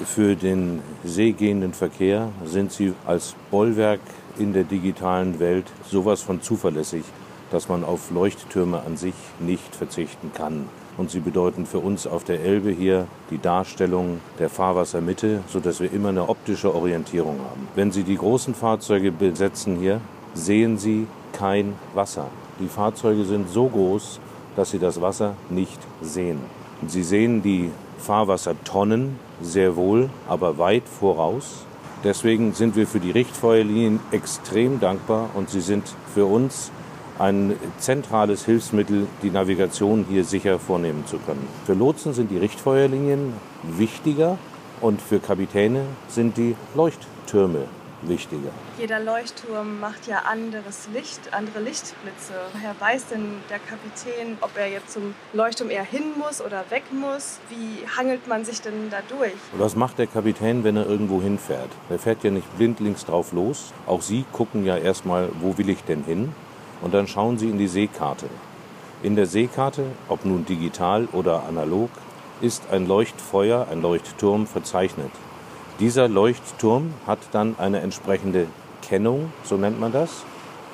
Für 0.07 0.37
den 0.37 0.81
seegehenden 1.05 1.75
Verkehr 1.75 2.31
sind 2.45 2.73
sie 2.73 2.95
als 3.05 3.35
Bollwerk 3.51 4.01
in 4.38 4.53
der 4.53 4.64
digitalen 4.64 5.38
Welt 5.38 5.66
sowas 5.88 6.23
von 6.23 6.40
zuverlässig, 6.40 7.05
dass 7.51 7.68
man 7.68 7.85
auf 7.85 8.11
Leuchttürme 8.11 8.83
an 8.83 8.97
sich 8.97 9.14
nicht 9.38 9.77
verzichten 9.77 10.33
kann. 10.35 10.68
Und 10.97 11.11
sie 11.11 11.21
bedeuten 11.21 11.66
für 11.66 11.79
uns 11.79 12.07
auf 12.07 12.25
der 12.25 12.40
Elbe 12.40 12.71
hier 12.71 13.07
die 13.31 13.38
Darstellung 13.38 14.21
der 14.38 14.51
Fahrwassermitte, 14.51 15.40
sodass 15.49 15.81
wir 15.81 15.92
immer 15.92 16.11
eine 16.11 16.29
optische 16.29 16.75
Orientierung 16.75 17.38
haben. 17.38 17.68
Wenn 17.75 17.92
Sie 17.92 18.03
die 18.03 18.16
großen 18.16 18.55
Fahrzeuge 18.55 19.11
besetzen 19.11 19.79
hier, 19.79 20.01
sehen 20.35 20.77
Sie 20.77 21.07
kein 21.33 21.75
Wasser. 21.95 22.29
Die 22.61 22.68
Fahrzeuge 22.68 23.25
sind 23.25 23.49
so 23.49 23.68
groß, 23.68 24.21
dass 24.56 24.70
Sie 24.70 24.78
das 24.78 25.00
Wasser 25.00 25.34
nicht 25.50 25.78
sehen. 26.00 26.40
Sie 26.86 27.02
sehen 27.02 27.42
die 27.42 27.70
Fahrwassertonnen 27.98 29.18
sehr 29.40 29.76
wohl, 29.76 30.10
aber 30.28 30.58
weit 30.58 30.88
voraus. 30.88 31.64
Deswegen 32.04 32.52
sind 32.52 32.74
wir 32.74 32.86
für 32.86 32.98
die 32.98 33.12
Richtfeuerlinien 33.12 34.00
extrem 34.10 34.80
dankbar 34.80 35.30
und 35.34 35.50
sie 35.50 35.60
sind 35.60 35.84
für 36.12 36.26
uns 36.26 36.72
ein 37.18 37.54
zentrales 37.78 38.44
Hilfsmittel, 38.44 39.06
die 39.22 39.30
Navigation 39.30 40.04
hier 40.08 40.24
sicher 40.24 40.58
vornehmen 40.58 41.06
zu 41.06 41.18
können. 41.18 41.46
Für 41.64 41.74
Lotsen 41.74 42.12
sind 42.12 42.30
die 42.32 42.38
Richtfeuerlinien 42.38 43.34
wichtiger 43.62 44.38
und 44.80 45.00
für 45.00 45.20
Kapitäne 45.20 45.82
sind 46.08 46.36
die 46.36 46.56
Leuchttürme 46.74 47.66
wichtiger. 48.02 48.50
Jeder 48.78 49.00
Leuchtturm 49.00 49.80
macht 49.80 50.06
ja 50.06 50.20
anderes 50.20 50.88
Licht, 50.92 51.32
andere 51.32 51.60
Lichtblitze. 51.60 52.34
Woher 52.52 52.74
weiß 52.78 53.08
denn 53.08 53.36
der 53.50 53.58
Kapitän, 53.58 54.36
ob 54.40 54.56
er 54.56 54.68
jetzt 54.68 54.92
zum 54.92 55.14
Leuchtturm 55.32 55.70
eher 55.70 55.84
hin 55.84 56.12
muss 56.18 56.40
oder 56.40 56.64
weg 56.70 56.84
muss? 56.92 57.38
Wie 57.48 57.86
hangelt 57.96 58.26
man 58.26 58.44
sich 58.44 58.60
denn 58.60 58.90
da 58.90 58.98
durch? 59.08 59.32
Was 59.52 59.76
macht 59.76 59.98
der 59.98 60.06
Kapitän, 60.06 60.64
wenn 60.64 60.76
er 60.76 60.86
irgendwo 60.86 61.22
hinfährt? 61.22 61.70
Er 61.90 61.98
fährt 61.98 62.24
ja 62.24 62.30
nicht 62.30 62.56
blindlings 62.56 63.04
drauf 63.04 63.32
los. 63.32 63.72
Auch 63.86 64.02
Sie 64.02 64.24
gucken 64.32 64.64
ja 64.64 64.76
erstmal, 64.76 65.28
wo 65.40 65.56
will 65.58 65.68
ich 65.68 65.82
denn 65.84 66.04
hin? 66.04 66.34
Und 66.80 66.94
dann 66.94 67.06
schauen 67.06 67.38
Sie 67.38 67.48
in 67.48 67.58
die 67.58 67.68
Seekarte. 67.68 68.26
In 69.02 69.16
der 69.16 69.26
Seekarte, 69.26 69.84
ob 70.08 70.24
nun 70.24 70.44
digital 70.44 71.06
oder 71.12 71.44
analog, 71.48 71.90
ist 72.40 72.64
ein 72.70 72.86
Leuchtfeuer, 72.86 73.68
ein 73.70 73.82
Leuchtturm 73.82 74.46
verzeichnet. 74.46 75.10
Dieser 75.83 76.07
Leuchtturm 76.07 76.95
hat 77.09 77.18
dann 77.33 77.57
eine 77.59 77.81
entsprechende 77.81 78.47
Kennung, 78.83 79.33
so 79.42 79.57
nennt 79.57 79.81
man 79.81 79.90
das. 79.90 80.23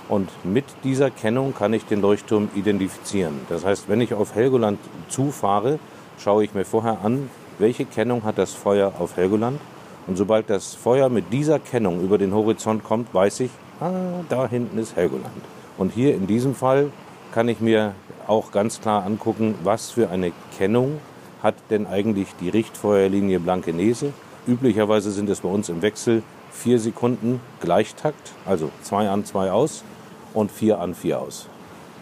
Und 0.06 0.28
mit 0.44 0.66
dieser 0.84 1.10
Kennung 1.10 1.54
kann 1.54 1.72
ich 1.72 1.86
den 1.86 2.02
Leuchtturm 2.02 2.50
identifizieren. 2.54 3.40
Das 3.48 3.64
heißt, 3.64 3.88
wenn 3.88 4.02
ich 4.02 4.12
auf 4.12 4.34
Helgoland 4.34 4.78
zufahre, 5.08 5.78
schaue 6.18 6.44
ich 6.44 6.52
mir 6.52 6.66
vorher 6.66 6.98
an, 7.02 7.30
welche 7.58 7.86
Kennung 7.86 8.24
hat 8.24 8.36
das 8.36 8.52
Feuer 8.52 8.92
auf 8.98 9.16
Helgoland. 9.16 9.58
Und 10.06 10.16
sobald 10.16 10.50
das 10.50 10.74
Feuer 10.74 11.08
mit 11.08 11.32
dieser 11.32 11.58
Kennung 11.58 12.02
über 12.02 12.18
den 12.18 12.34
Horizont 12.34 12.84
kommt, 12.84 13.14
weiß 13.14 13.40
ich, 13.40 13.50
ah, 13.80 13.92
da 14.28 14.46
hinten 14.46 14.76
ist 14.76 14.94
Helgoland. 14.94 15.40
Und 15.78 15.90
hier 15.90 16.14
in 16.14 16.26
diesem 16.26 16.54
Fall 16.54 16.92
kann 17.32 17.48
ich 17.48 17.60
mir 17.60 17.94
auch 18.26 18.50
ganz 18.52 18.82
klar 18.82 19.06
angucken, 19.06 19.54
was 19.64 19.90
für 19.90 20.10
eine 20.10 20.32
Kennung 20.58 21.00
hat 21.42 21.54
denn 21.70 21.86
eigentlich 21.86 22.28
die 22.42 22.50
Richtfeuerlinie 22.50 23.40
Blankenese 23.40 24.12
Üblicherweise 24.48 25.10
sind 25.10 25.28
es 25.28 25.40
bei 25.40 25.48
uns 25.50 25.68
im 25.68 25.82
Wechsel 25.82 26.22
vier 26.50 26.78
Sekunden 26.78 27.40
Gleichtakt, 27.60 28.32
also 28.46 28.70
zwei 28.82 29.10
an, 29.10 29.26
zwei 29.26 29.52
aus 29.52 29.84
und 30.32 30.50
vier 30.50 30.80
an, 30.80 30.94
vier 30.94 31.20
aus. 31.20 31.46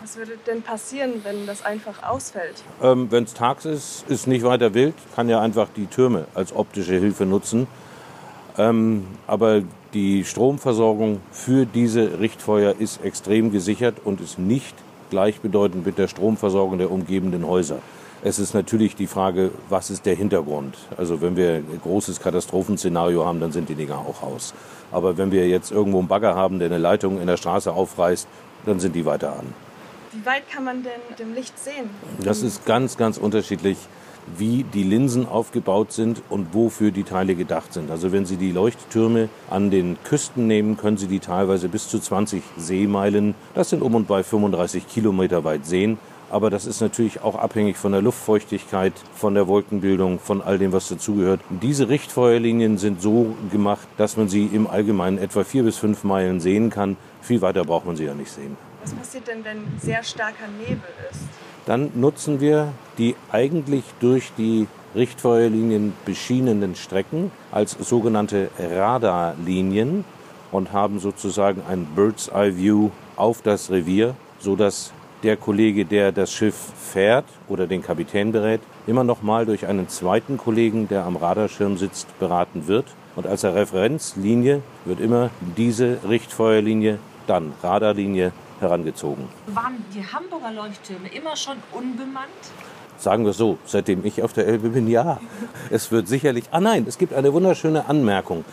Was 0.00 0.16
würde 0.16 0.38
denn 0.46 0.62
passieren, 0.62 1.14
wenn 1.24 1.44
das 1.44 1.64
einfach 1.64 2.04
ausfällt? 2.04 2.62
Ähm, 2.80 3.11
wenn 3.11 3.24
es 3.24 3.35
tags 3.35 3.64
ist, 3.64 4.04
ist 4.09 4.28
nicht 4.28 4.44
weiter 4.44 4.74
wild, 4.74 4.94
kann 5.16 5.28
ja 5.28 5.40
einfach 5.40 5.66
die 5.74 5.87
Türme 5.87 6.26
als 6.37 6.54
optische 6.54 6.94
Hilfe 6.94 7.26
nutzen. 7.26 7.66
Ähm, 8.56 9.09
aber 9.26 9.62
die 9.92 10.24
Stromversorgung 10.24 11.20
für 11.32 11.66
diese 11.66 12.20
Richtfeuer 12.20 12.76
ist 12.78 13.04
extrem 13.04 13.50
gesichert 13.50 13.96
und 14.04 14.20
ist 14.20 14.38
nicht 14.38 14.76
gleichbedeutend 15.11 15.85
mit 15.85 15.98
der 15.98 16.06
Stromversorgung 16.06 16.78
der 16.78 16.92
umgebenden 16.92 17.44
Häuser. 17.44 17.80
Es 18.26 18.40
ist 18.40 18.54
natürlich 18.54 18.96
die 18.96 19.06
Frage, 19.06 19.52
was 19.68 19.88
ist 19.88 20.04
der 20.04 20.16
Hintergrund? 20.16 20.76
Also 20.96 21.20
wenn 21.22 21.36
wir 21.36 21.58
ein 21.58 21.80
großes 21.80 22.18
Katastrophenszenario 22.18 23.24
haben, 23.24 23.38
dann 23.38 23.52
sind 23.52 23.68
die 23.68 23.76
Dinger 23.76 23.98
auch 23.98 24.20
aus. 24.20 24.52
Aber 24.90 25.16
wenn 25.16 25.30
wir 25.30 25.46
jetzt 25.46 25.70
irgendwo 25.70 26.00
einen 26.00 26.08
Bagger 26.08 26.34
haben, 26.34 26.58
der 26.58 26.66
eine 26.66 26.78
Leitung 26.78 27.20
in 27.20 27.28
der 27.28 27.36
Straße 27.36 27.72
aufreißt, 27.72 28.26
dann 28.64 28.80
sind 28.80 28.96
die 28.96 29.06
weiter 29.06 29.34
an. 29.34 29.54
Wie 30.10 30.26
weit 30.26 30.50
kann 30.50 30.64
man 30.64 30.82
denn 30.82 31.16
dem 31.20 31.34
Licht 31.34 31.56
sehen? 31.56 31.88
Das 32.18 32.42
ist 32.42 32.66
ganz, 32.66 32.96
ganz 32.96 33.16
unterschiedlich, 33.16 33.78
wie 34.36 34.64
die 34.64 34.82
Linsen 34.82 35.28
aufgebaut 35.28 35.92
sind 35.92 36.20
und 36.28 36.52
wofür 36.52 36.90
die 36.90 37.04
Teile 37.04 37.36
gedacht 37.36 37.72
sind. 37.72 37.92
Also 37.92 38.10
wenn 38.10 38.26
Sie 38.26 38.38
die 38.38 38.50
Leuchttürme 38.50 39.28
an 39.50 39.70
den 39.70 39.98
Küsten 40.02 40.48
nehmen, 40.48 40.76
können 40.76 40.96
Sie 40.96 41.06
die 41.06 41.20
teilweise 41.20 41.68
bis 41.68 41.88
zu 41.88 42.00
20 42.00 42.42
Seemeilen, 42.56 43.36
das 43.54 43.70
sind 43.70 43.82
um 43.82 43.94
und 43.94 44.08
bei 44.08 44.24
35 44.24 44.88
Kilometer 44.88 45.44
weit 45.44 45.64
sehen. 45.64 45.98
Aber 46.30 46.50
das 46.50 46.66
ist 46.66 46.80
natürlich 46.80 47.22
auch 47.22 47.36
abhängig 47.36 47.76
von 47.76 47.92
der 47.92 48.02
Luftfeuchtigkeit, 48.02 48.92
von 49.14 49.34
der 49.34 49.46
Wolkenbildung, 49.46 50.18
von 50.18 50.42
all 50.42 50.58
dem, 50.58 50.72
was 50.72 50.88
dazugehört. 50.88 51.40
Diese 51.50 51.88
Richtfeuerlinien 51.88 52.78
sind 52.78 53.00
so 53.00 53.36
gemacht, 53.52 53.86
dass 53.96 54.16
man 54.16 54.28
sie 54.28 54.46
im 54.46 54.66
Allgemeinen 54.66 55.18
etwa 55.18 55.44
vier 55.44 55.62
bis 55.62 55.78
fünf 55.78 56.02
Meilen 56.02 56.40
sehen 56.40 56.70
kann. 56.70 56.96
Viel 57.22 57.42
weiter 57.42 57.64
braucht 57.64 57.86
man 57.86 57.96
sie 57.96 58.04
ja 58.04 58.14
nicht 58.14 58.30
sehen. 58.30 58.56
Was 58.82 58.92
passiert 58.94 59.28
denn, 59.28 59.44
wenn 59.44 59.58
sehr 59.80 60.02
starker 60.02 60.48
Nebel 60.58 60.82
ist? 61.10 61.20
Dann 61.64 61.90
nutzen 61.94 62.40
wir 62.40 62.72
die 62.98 63.16
eigentlich 63.32 63.84
durch 64.00 64.32
die 64.38 64.68
Richtfeuerlinien 64.94 65.92
beschienenen 66.04 66.74
Strecken 66.74 67.30
als 67.52 67.72
sogenannte 67.72 68.50
Radarlinien 68.58 70.04
und 70.52 70.72
haben 70.72 71.00
sozusagen 71.00 71.62
ein 71.68 71.84
Bird's 71.94 72.28
Eye 72.28 72.56
View 72.56 72.90
auf 73.16 73.42
das 73.42 73.70
Revier, 73.70 74.14
sodass 74.38 74.92
der 75.22 75.37
Kollege, 75.37 75.85
der 75.85 76.12
das 76.12 76.33
Schiff 76.33 76.55
fährt 76.55 77.24
oder 77.48 77.66
den 77.66 77.83
Kapitän 77.83 78.33
berät, 78.33 78.61
immer 78.87 79.05
noch 79.05 79.22
mal 79.22 79.46
durch 79.46 79.66
einen 79.66 79.88
zweiten 79.88 80.37
Kollegen, 80.37 80.88
der 80.88 81.05
am 81.05 81.16
Radarschirm 81.16 81.76
sitzt, 81.79 82.18
beraten 82.18 82.66
wird. 82.66 82.87
Und 83.16 83.26
als 83.26 83.44
Referenzlinie 83.44 84.62
wird 84.85 85.00
immer 85.00 85.31
diese 85.57 85.98
Richtfeuerlinie, 86.07 86.98
dann 87.26 87.52
Radarlinie, 87.62 88.33
herangezogen. 88.61 89.29
Waren 89.48 89.85
die 89.94 90.02
Hamburger 90.02 90.50
Leuchttürme 90.50 91.09
immer 91.09 91.37
schon 91.37 91.57
unbemannt? 91.72 92.26
Sagen 92.98 93.26
wir 93.26 93.35
so, 93.35 93.59
seitdem 93.66 94.05
ich 94.05 94.22
auf 94.22 94.33
der 94.33 94.46
Elbe 94.46 94.70
bin, 94.70 94.88
ja. 94.88 95.20
Es 95.70 95.90
wird 95.92 96.09
sicherlich. 96.09 96.44
Ah 96.50 96.61
nein, 96.61 96.87
es 96.88 96.96
gibt 96.96 97.12
eine 97.12 97.33
wunderschöne 97.33 97.88
Anmerkung. 97.88 98.44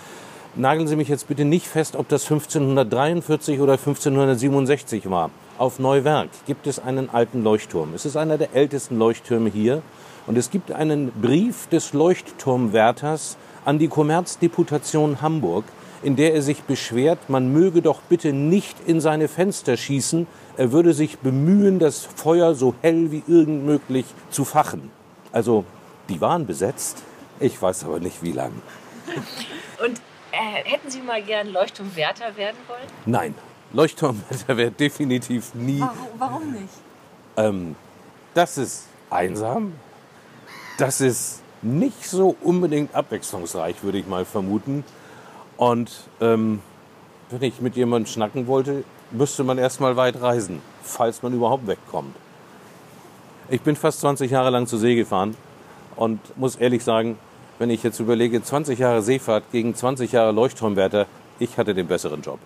Nageln 0.55 0.87
Sie 0.87 0.95
mich 0.95 1.07
jetzt 1.07 1.27
bitte 1.27 1.45
nicht 1.45 1.67
fest, 1.67 1.95
ob 1.95 2.07
das 2.09 2.23
1543 2.23 3.59
oder 3.59 3.73
1567 3.73 5.09
war 5.09 5.31
auf 5.57 5.79
Neuwerk 5.79 6.29
gibt 6.45 6.67
es 6.67 6.79
einen 6.79 7.09
alten 7.09 7.43
Leuchtturm. 7.43 7.93
Es 7.93 8.05
ist 8.05 8.17
einer 8.17 8.37
der 8.37 8.53
ältesten 8.53 8.97
Leuchttürme 8.97 9.49
hier. 9.49 9.81
Und 10.25 10.37
es 10.37 10.49
gibt 10.49 10.71
einen 10.71 11.11
Brief 11.11 11.67
des 11.67 11.93
Leuchtturmwärters 11.93 13.37
an 13.65 13.77
die 13.77 13.87
Kommerzdeputation 13.87 15.21
Hamburg, 15.21 15.65
in 16.01 16.15
der 16.15 16.33
er 16.33 16.41
sich 16.41 16.63
beschwert, 16.63 17.29
man 17.29 17.53
möge 17.53 17.81
doch 17.81 18.01
bitte 18.01 18.33
nicht 18.33 18.77
in 18.85 18.99
seine 18.99 19.29
Fenster 19.29 19.77
schießen. 19.77 20.27
Er 20.57 20.71
würde 20.71 20.93
sich 20.93 21.19
bemühen, 21.19 21.79
das 21.79 21.99
Feuer 21.99 22.55
so 22.55 22.75
hell 22.81 23.11
wie 23.11 23.23
irgend 23.27 23.65
möglich 23.65 24.05
zu 24.29 24.43
fachen. 24.43 24.91
Also, 25.31 25.63
die 26.09 26.19
waren 26.19 26.45
besetzt. 26.45 27.03
Ich 27.39 27.61
weiß 27.61 27.85
aber 27.85 27.99
nicht, 27.99 28.21
wie 28.21 28.33
lang. 28.33 28.51
Und 29.85 30.01
äh, 30.33 30.63
hätten 30.65 30.89
Sie 30.89 31.01
mal 31.01 31.21
gern 31.21 31.47
Leuchtturmwärter 31.47 32.35
werden 32.35 32.57
wollen? 32.67 32.87
Nein. 33.05 33.35
Leuchtturmwetter 33.71 34.57
wäre 34.57 34.71
definitiv 34.71 35.53
nie. 35.55 35.79
Warum, 35.79 36.07
warum 36.17 36.51
nicht? 36.51 36.73
Ähm, 37.37 37.75
das 38.33 38.57
ist 38.57 38.87
einsam. 39.09 39.73
Das 40.77 41.01
ist 41.01 41.41
nicht 41.61 42.07
so 42.07 42.35
unbedingt 42.41 42.93
abwechslungsreich, 42.93 43.83
würde 43.83 43.99
ich 43.99 44.07
mal 44.07 44.25
vermuten. 44.25 44.83
Und 45.57 45.91
ähm, 46.19 46.61
wenn 47.29 47.41
ich 47.43 47.61
mit 47.61 47.75
jemandem 47.75 48.11
schnacken 48.11 48.47
wollte, 48.47 48.83
müsste 49.11 49.43
man 49.43 49.57
erst 49.57 49.79
mal 49.79 49.95
weit 49.95 50.21
reisen, 50.21 50.61
falls 50.81 51.21
man 51.23 51.33
überhaupt 51.33 51.67
wegkommt. 51.67 52.15
Ich 53.49 53.61
bin 53.61 53.75
fast 53.75 53.99
20 54.01 54.31
Jahre 54.31 54.49
lang 54.49 54.67
zur 54.67 54.79
See 54.79 54.95
gefahren 54.95 55.35
und 55.95 56.19
muss 56.37 56.55
ehrlich 56.55 56.83
sagen, 56.83 57.17
wenn 57.59 57.69
ich 57.69 57.83
jetzt 57.83 57.99
überlege, 57.99 58.41
20 58.41 58.79
Jahre 58.79 59.01
Seefahrt 59.01 59.51
gegen 59.51 59.75
20 59.75 60.11
Jahre 60.11 60.31
Leuchtturmwärter, 60.31 61.07
ich 61.39 61.57
hatte 61.57 61.73
den 61.73 61.87
besseren 61.87 62.21
Job. 62.21 62.39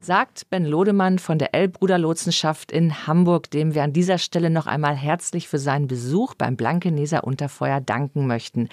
sagt 0.00 0.50
Ben 0.50 0.66
Lodemann 0.66 1.18
von 1.18 1.38
der 1.38 1.54
Elbbruderlotsenschaft 1.54 2.70
in 2.70 3.06
Hamburg, 3.06 3.50
dem 3.50 3.74
wir 3.74 3.82
an 3.82 3.94
dieser 3.94 4.18
Stelle 4.18 4.50
noch 4.50 4.66
einmal 4.66 4.94
herzlich 4.94 5.48
für 5.48 5.58
seinen 5.58 5.86
Besuch 5.86 6.34
beim 6.34 6.56
Blankeneser 6.56 7.24
Unterfeuer 7.24 7.80
danken 7.80 8.26
möchten. 8.26 8.68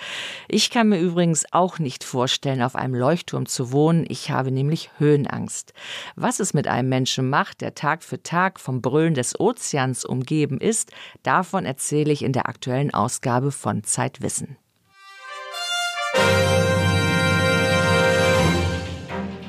Ich 0.50 0.70
kann 0.70 0.90
mir 0.90 1.00
übrigens 1.00 1.46
auch 1.52 1.80
nicht 1.80 2.04
vorstellen, 2.04 2.62
auf 2.62 2.76
einem 2.76 2.96
Leuchtturm 2.96 3.46
zu 3.46 3.72
wohnen. 3.72 4.06
Ich 4.10 4.30
habe 4.30 4.52
nämlich 4.52 4.90
Höhenangst. 4.98 5.74
Was 6.18 6.42
es 6.42 6.54
mit 6.54 6.68
einem 6.68 6.90
Menschen 6.90 7.30
macht, 7.30 7.62
der 7.62 7.76
Tag 7.76 8.04
für 8.04 8.22
Tag 8.22 8.60
vom 8.60 8.82
Brüllen 8.82 9.14
des 9.14 9.40
Ozeans 9.40 10.04
umgeben 10.04 10.60
ist, 10.60 10.92
davon 11.24 11.66
erzähle 11.66 12.12
ich 12.12 12.24
in 12.24 12.34
der 12.34 12.50
aktuellen 12.50 12.94
Ausgabe 12.94 13.52
von 13.52 13.86
Zeitwissen. 13.86 14.58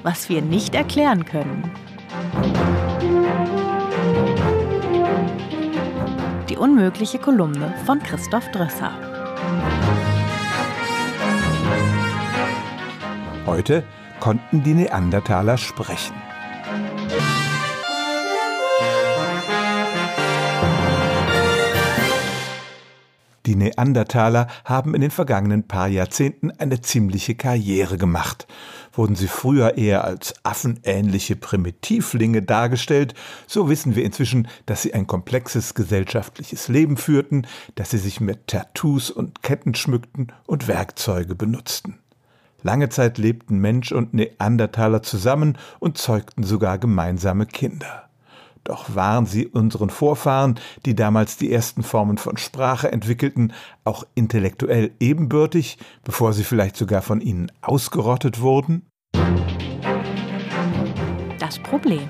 Was 0.03 0.29
wir 0.29 0.43
nicht 0.43 0.75
erklären 0.75 1.25
können. 1.25 1.71
Die 6.49 6.57
unmögliche 6.57 7.19
Kolumne 7.19 7.75
von 7.87 7.99
Christoph 8.01 8.51
Drösser. 8.51 8.93
Heute 13.47 13.85
konnten 14.21 14.63
die 14.63 14.75
Neandertaler 14.75 15.57
sprechen. 15.57 16.15
Die 23.45 23.57
Neandertaler 23.57 24.47
haben 24.65 24.95
in 24.95 25.01
den 25.01 25.11
vergangenen 25.11 25.67
paar 25.67 25.89
Jahrzehnten 25.89 26.53
eine 26.53 26.81
ziemliche 26.81 27.35
Karriere 27.35 27.97
gemacht. 27.97 28.47
Wurden 28.93 29.17
sie 29.17 29.27
früher 29.27 29.77
eher 29.77 30.05
als 30.05 30.35
affenähnliche 30.45 31.35
Primitivlinge 31.35 32.43
dargestellt, 32.43 33.15
so 33.49 33.69
wissen 33.69 33.97
wir 33.97 34.05
inzwischen, 34.05 34.47
dass 34.67 34.83
sie 34.83 34.95
ein 34.95 35.09
komplexes 35.09 35.75
gesellschaftliches 35.75 36.69
Leben 36.69 36.97
führten, 36.97 37.47
dass 37.75 37.91
sie 37.91 37.99
sich 37.99 38.21
mit 38.21 38.47
Tattoos 38.47 39.11
und 39.11 39.43
Ketten 39.43 39.75
schmückten 39.75 40.29
und 40.47 40.69
Werkzeuge 40.69 41.35
benutzten. 41.35 41.99
Lange 42.63 42.91
Zeit 42.91 43.19
lebten 43.19 43.59
Mensch 43.59 43.91
und 43.91 44.15
Neandertaler 44.15 45.03
zusammen 45.03 45.59
und 45.81 45.99
zeugten 45.99 46.45
sogar 46.45 46.79
gemeinsame 46.79 47.47
Kinder. 47.47 48.09
Doch 48.64 48.94
waren 48.94 49.27
sie 49.27 49.46
unseren 49.46 49.90
Vorfahren, 49.90 50.59
die 50.87 50.94
damals 50.94 51.37
die 51.37 51.53
ersten 51.53 51.83
Formen 51.83 52.16
von 52.16 52.37
Sprache 52.37 52.92
entwickelten, 52.92 53.53
auch 53.85 54.05
intellektuell 54.14 54.92
ebenbürtig, 55.01 55.79
bevor 56.05 56.33
sie 56.33 56.44
vielleicht 56.44 56.77
sogar 56.77 57.03
von 57.03 57.20
ihnen 57.20 57.51
ausgerottet 57.61 58.40
wurden? 58.40 58.87
Das 61.38 61.59
Problem. 61.59 62.09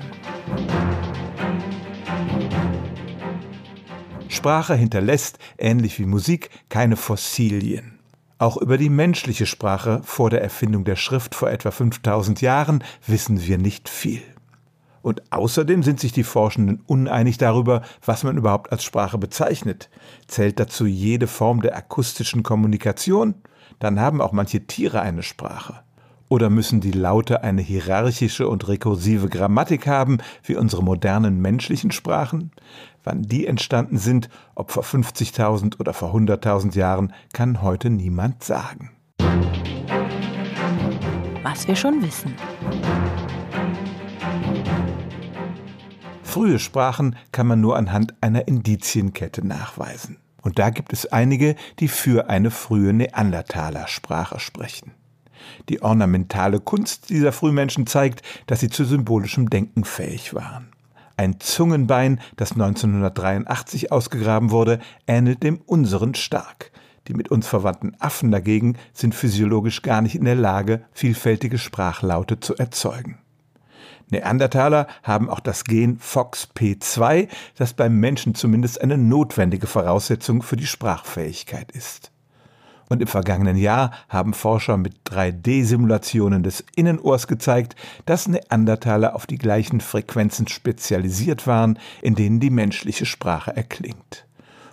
Sprache 4.27 4.75
hinterlässt, 4.75 5.39
ähnlich 5.57 5.99
wie 5.99 6.05
Musik, 6.05 6.49
keine 6.69 6.97
Fossilien. 6.97 7.99
Auch 8.37 8.57
über 8.57 8.77
die 8.77 8.89
menschliche 8.89 9.45
Sprache 9.45 10.01
vor 10.03 10.29
der 10.29 10.41
Erfindung 10.41 10.83
der 10.83 10.97
Schrift 10.97 11.33
vor 11.33 11.49
etwa 11.49 11.71
5000 11.71 12.41
Jahren 12.41 12.83
wissen 13.07 13.45
wir 13.45 13.57
nicht 13.57 13.89
viel. 13.89 14.21
Und 15.03 15.21
außerdem 15.33 15.83
sind 15.83 15.99
sich 15.99 16.13
die 16.13 16.23
Forschenden 16.23 16.81
uneinig 16.87 17.37
darüber, 17.37 17.81
was 18.03 18.23
man 18.23 18.37
überhaupt 18.37 18.71
als 18.71 18.83
Sprache 18.85 19.17
bezeichnet. 19.17 19.89
Zählt 20.27 20.59
dazu 20.59 20.85
jede 20.85 21.27
Form 21.27 21.61
der 21.61 21.75
akustischen 21.75 22.41
Kommunikation? 22.41 23.35
Dann 23.79 23.99
haben 23.99 24.21
auch 24.21 24.31
manche 24.31 24.65
Tiere 24.65 25.01
eine 25.01 25.21
Sprache. 25.21 25.81
Oder 26.29 26.49
müssen 26.49 26.79
die 26.79 26.91
Laute 26.91 27.43
eine 27.43 27.61
hierarchische 27.61 28.47
und 28.47 28.67
rekursive 28.69 29.27
Grammatik 29.27 29.87
haben, 29.87 30.19
wie 30.41 30.55
unsere 30.55 30.81
modernen 30.81 31.41
menschlichen 31.41 31.91
Sprachen? 31.91 32.51
Wann 33.03 33.23
die 33.23 33.45
entstanden 33.45 33.97
sind, 33.97 34.29
ob 34.55 34.71
vor 34.71 34.83
50.000 34.83 35.81
oder 35.81 35.93
vor 35.93 36.15
100.000 36.15 36.77
Jahren, 36.77 37.11
kann 37.33 37.61
heute 37.61 37.89
niemand 37.89 38.41
sagen. 38.41 38.91
Was 41.43 41.67
wir 41.67 41.75
schon 41.75 42.01
wissen. 42.01 42.33
Frühe 46.33 46.57
Sprachen 46.57 47.15
kann 47.31 47.45
man 47.45 47.61
nur 47.61 47.77
anhand 47.77 48.15
einer 48.19 48.47
Indizienkette 48.47 49.45
nachweisen. 49.45 50.17
Und 50.41 50.57
da 50.57 50.71
gibt 50.71 50.91
es 50.91 51.05
einige, 51.05 51.55
die 51.77 51.87
für 51.87 52.27
eine 52.27 52.49
frühe 52.49 52.91
Neandertaler-Sprache 52.91 54.39
sprechen. 54.39 54.93
Die 55.69 55.83
ornamentale 55.83 56.59
Kunst 56.59 57.11
dieser 57.11 57.33
Frühmenschen 57.33 57.85
zeigt, 57.85 58.23
dass 58.47 58.61
sie 58.61 58.69
zu 58.71 58.83
symbolischem 58.83 59.51
Denken 59.51 59.83
fähig 59.83 60.33
waren. 60.33 60.71
Ein 61.17 61.39
Zungenbein, 61.39 62.19
das 62.35 62.53
1983 62.53 63.91
ausgegraben 63.91 64.49
wurde, 64.49 64.79
ähnelt 65.05 65.43
dem 65.43 65.61
unseren 65.67 66.15
stark. 66.15 66.71
Die 67.07 67.13
mit 67.13 67.29
uns 67.29 67.45
verwandten 67.45 67.95
Affen 67.99 68.31
dagegen 68.31 68.79
sind 68.91 69.13
physiologisch 69.13 69.83
gar 69.83 70.01
nicht 70.01 70.15
in 70.15 70.25
der 70.25 70.33
Lage, 70.33 70.83
vielfältige 70.93 71.59
Sprachlaute 71.59 72.39
zu 72.39 72.55
erzeugen. 72.55 73.19
Neandertaler 74.09 74.87
haben 75.03 75.29
auch 75.29 75.39
das 75.39 75.63
Gen 75.63 75.99
FOXP2, 75.99 77.27
das 77.55 77.73
beim 77.73 77.99
Menschen 77.99 78.35
zumindest 78.35 78.81
eine 78.81 78.97
notwendige 78.97 79.67
Voraussetzung 79.67 80.41
für 80.41 80.55
die 80.55 80.67
Sprachfähigkeit 80.67 81.71
ist. 81.71 82.11
Und 82.89 83.01
im 83.01 83.07
vergangenen 83.07 83.57
Jahr 83.57 83.91
haben 84.09 84.33
Forscher 84.33 84.77
mit 84.77 84.93
3D-Simulationen 85.05 86.43
des 86.43 86.63
Innenohrs 86.75 87.27
gezeigt, 87.27 87.75
dass 88.05 88.27
Neandertaler 88.27 89.15
auf 89.15 89.25
die 89.25 89.37
gleichen 89.37 89.81
Frequenzen 89.81 90.47
spezialisiert 90.47 91.47
waren, 91.47 91.79
in 92.01 92.15
denen 92.15 92.39
die 92.39 92.51
menschliche 92.51 93.05
Sprache 93.05 93.55
erklingt. 93.55 94.27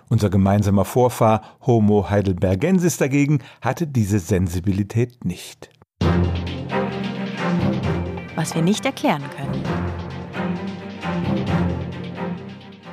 Unser 0.09 0.29
gemeinsamer 0.29 0.85
Vorfahr 0.85 1.41
Homo 1.65 2.09
heidelbergensis 2.09 2.97
dagegen 2.97 3.39
hatte 3.61 3.87
diese 3.87 4.19
Sensibilität 4.19 5.23
nicht 5.23 5.69
was 8.41 8.55
wir 8.55 8.63
nicht 8.63 8.83
erklären 8.87 9.21
können. 9.37 9.63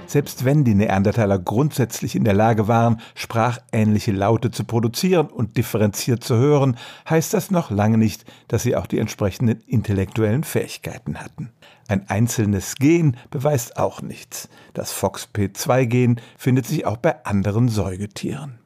Selbst 0.05 0.45
wenn 0.45 0.63
die 0.63 0.75
Neandertaler 0.75 1.39
grundsätzlich 1.39 2.15
in 2.17 2.25
der 2.25 2.35
Lage 2.35 2.69
waren, 2.69 3.01
sprachähnliche 3.15 4.13
Laute 4.13 4.51
zu 4.51 4.65
produzieren 4.65 5.29
und 5.29 5.57
differenziert 5.57 6.23
zu 6.23 6.37
hören, 6.37 6.77
heißt 7.09 7.33
das 7.33 7.51
noch 7.51 7.71
lange 7.71 7.97
nicht, 7.97 8.27
dass 8.49 8.63
sie 8.63 8.77
auch 8.77 8.87
die 8.87 8.99
entsprechenden 8.99 9.63
intellektuellen 9.67 10.45
Fähigkeiten 10.45 11.19
hatten. 11.19 11.51
Ein 11.89 12.11
einzelnes 12.11 12.75
Gen 12.75 13.17
beweist 13.31 13.79
auch 13.79 14.03
nichts. 14.03 14.51
Das 14.75 14.93
FOXP2-Gen 14.93 16.21
findet 16.37 16.67
sich 16.67 16.85
auch 16.85 16.99
bei 16.99 17.25
anderen 17.25 17.71
Säugetieren. 17.71 18.59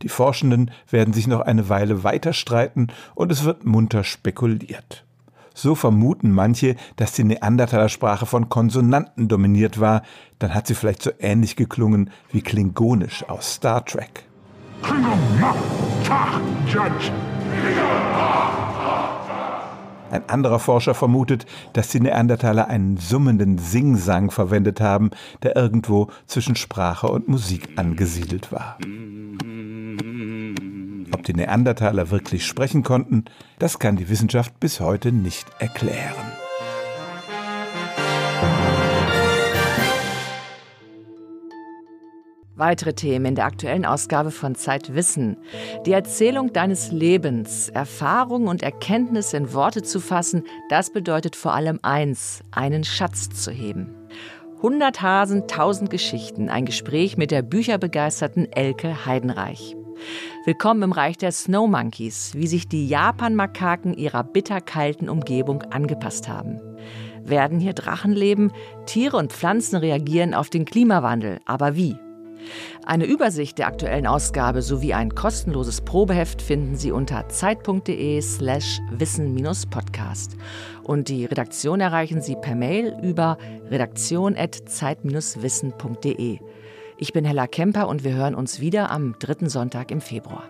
Die 0.00 0.08
Forschenden 0.08 0.70
werden 0.88 1.12
sich 1.12 1.26
noch 1.26 1.40
eine 1.40 1.68
Weile 1.68 2.04
weiter 2.04 2.32
streiten 2.32 2.86
und 3.14 3.30
es 3.30 3.44
wird 3.44 3.66
munter 3.66 4.02
spekuliert. 4.02 5.05
So 5.56 5.74
vermuten 5.74 6.32
manche, 6.32 6.76
dass 6.96 7.12
die 7.12 7.24
Neandertaler-Sprache 7.24 8.26
von 8.26 8.50
Konsonanten 8.50 9.26
dominiert 9.26 9.80
war. 9.80 10.02
Dann 10.38 10.52
hat 10.52 10.66
sie 10.66 10.74
vielleicht 10.74 11.00
so 11.00 11.10
ähnlich 11.18 11.56
geklungen 11.56 12.10
wie 12.30 12.42
Klingonisch 12.42 13.26
aus 13.26 13.54
Star 13.54 13.82
Trek. 13.82 14.26
Ein 20.10 20.28
anderer 20.28 20.58
Forscher 20.58 20.94
vermutet, 20.94 21.46
dass 21.72 21.88
die 21.88 22.00
Neandertaler 22.00 22.68
einen 22.68 22.96
summenden 22.96 23.58
Singsang 23.58 24.30
verwendet 24.30 24.80
haben, 24.80 25.10
der 25.42 25.56
irgendwo 25.56 26.08
zwischen 26.26 26.56
Sprache 26.56 27.08
und 27.08 27.28
Musik 27.28 27.70
angesiedelt 27.76 28.52
war 28.52 28.78
die 31.26 31.34
Neandertaler 31.34 32.10
wirklich 32.10 32.46
sprechen 32.46 32.82
konnten, 32.82 33.24
das 33.58 33.78
kann 33.78 33.96
die 33.96 34.08
Wissenschaft 34.08 34.58
bis 34.60 34.80
heute 34.80 35.12
nicht 35.12 35.46
erklären. 35.58 36.45
Weitere 42.58 42.94
Themen 42.94 43.26
in 43.26 43.34
der 43.34 43.44
aktuellen 43.44 43.84
Ausgabe 43.84 44.30
von 44.30 44.54
Zeit 44.54 44.94
Wissen. 44.94 45.36
Die 45.84 45.92
Erzählung 45.92 46.54
deines 46.54 46.90
Lebens, 46.90 47.68
Erfahrungen 47.68 48.48
und 48.48 48.62
Erkenntnisse 48.62 49.36
in 49.36 49.52
Worte 49.52 49.82
zu 49.82 50.00
fassen, 50.00 50.42
das 50.70 50.90
bedeutet 50.90 51.36
vor 51.36 51.52
allem 51.52 51.78
eins, 51.82 52.40
einen 52.52 52.82
Schatz 52.82 53.28
zu 53.28 53.50
heben. 53.50 53.94
100 54.56 55.02
Hasen, 55.02 55.42
1000 55.42 55.90
Geschichten, 55.90 56.48
ein 56.48 56.64
Gespräch 56.64 57.18
mit 57.18 57.30
der 57.30 57.42
bücherbegeisterten 57.42 58.50
Elke 58.50 59.04
Heidenreich. 59.04 59.76
Willkommen 60.46 60.82
im 60.82 60.92
Reich 60.92 61.18
der 61.18 61.32
Snow 61.32 61.68
Monkeys, 61.68 62.32
wie 62.34 62.46
sich 62.46 62.68
die 62.68 62.88
Japan-Makaken 62.88 63.92
ihrer 63.92 64.24
bitterkalten 64.24 65.10
Umgebung 65.10 65.60
angepasst 65.64 66.26
haben. 66.26 66.62
Werden 67.22 67.60
hier 67.60 67.74
Drachen 67.74 68.12
leben? 68.12 68.50
Tiere 68.86 69.18
und 69.18 69.34
Pflanzen 69.34 69.76
reagieren 69.76 70.32
auf 70.32 70.48
den 70.48 70.64
Klimawandel. 70.64 71.40
Aber 71.44 71.76
wie? 71.76 71.96
Eine 72.84 73.06
Übersicht 73.06 73.58
der 73.58 73.66
aktuellen 73.66 74.06
Ausgabe 74.06 74.62
sowie 74.62 74.94
ein 74.94 75.12
kostenloses 75.14 75.80
Probeheft 75.80 76.40
finden 76.42 76.76
Sie 76.76 76.92
unter 76.92 77.28
zeit.de/slash 77.28 78.80
wissen-podcast. 78.90 80.36
Und 80.82 81.08
die 81.08 81.24
Redaktion 81.24 81.80
erreichen 81.80 82.20
Sie 82.20 82.36
per 82.36 82.54
Mail 82.54 82.94
über 83.02 83.38
redaktion.zeit-wissen.de. 83.70 86.38
Ich 86.98 87.12
bin 87.12 87.26
Hella 87.26 87.46
Kemper 87.46 87.88
und 87.88 88.04
wir 88.04 88.14
hören 88.14 88.34
uns 88.34 88.60
wieder 88.60 88.90
am 88.90 89.18
dritten 89.18 89.48
Sonntag 89.48 89.90
im 89.90 90.00
Februar. 90.00 90.44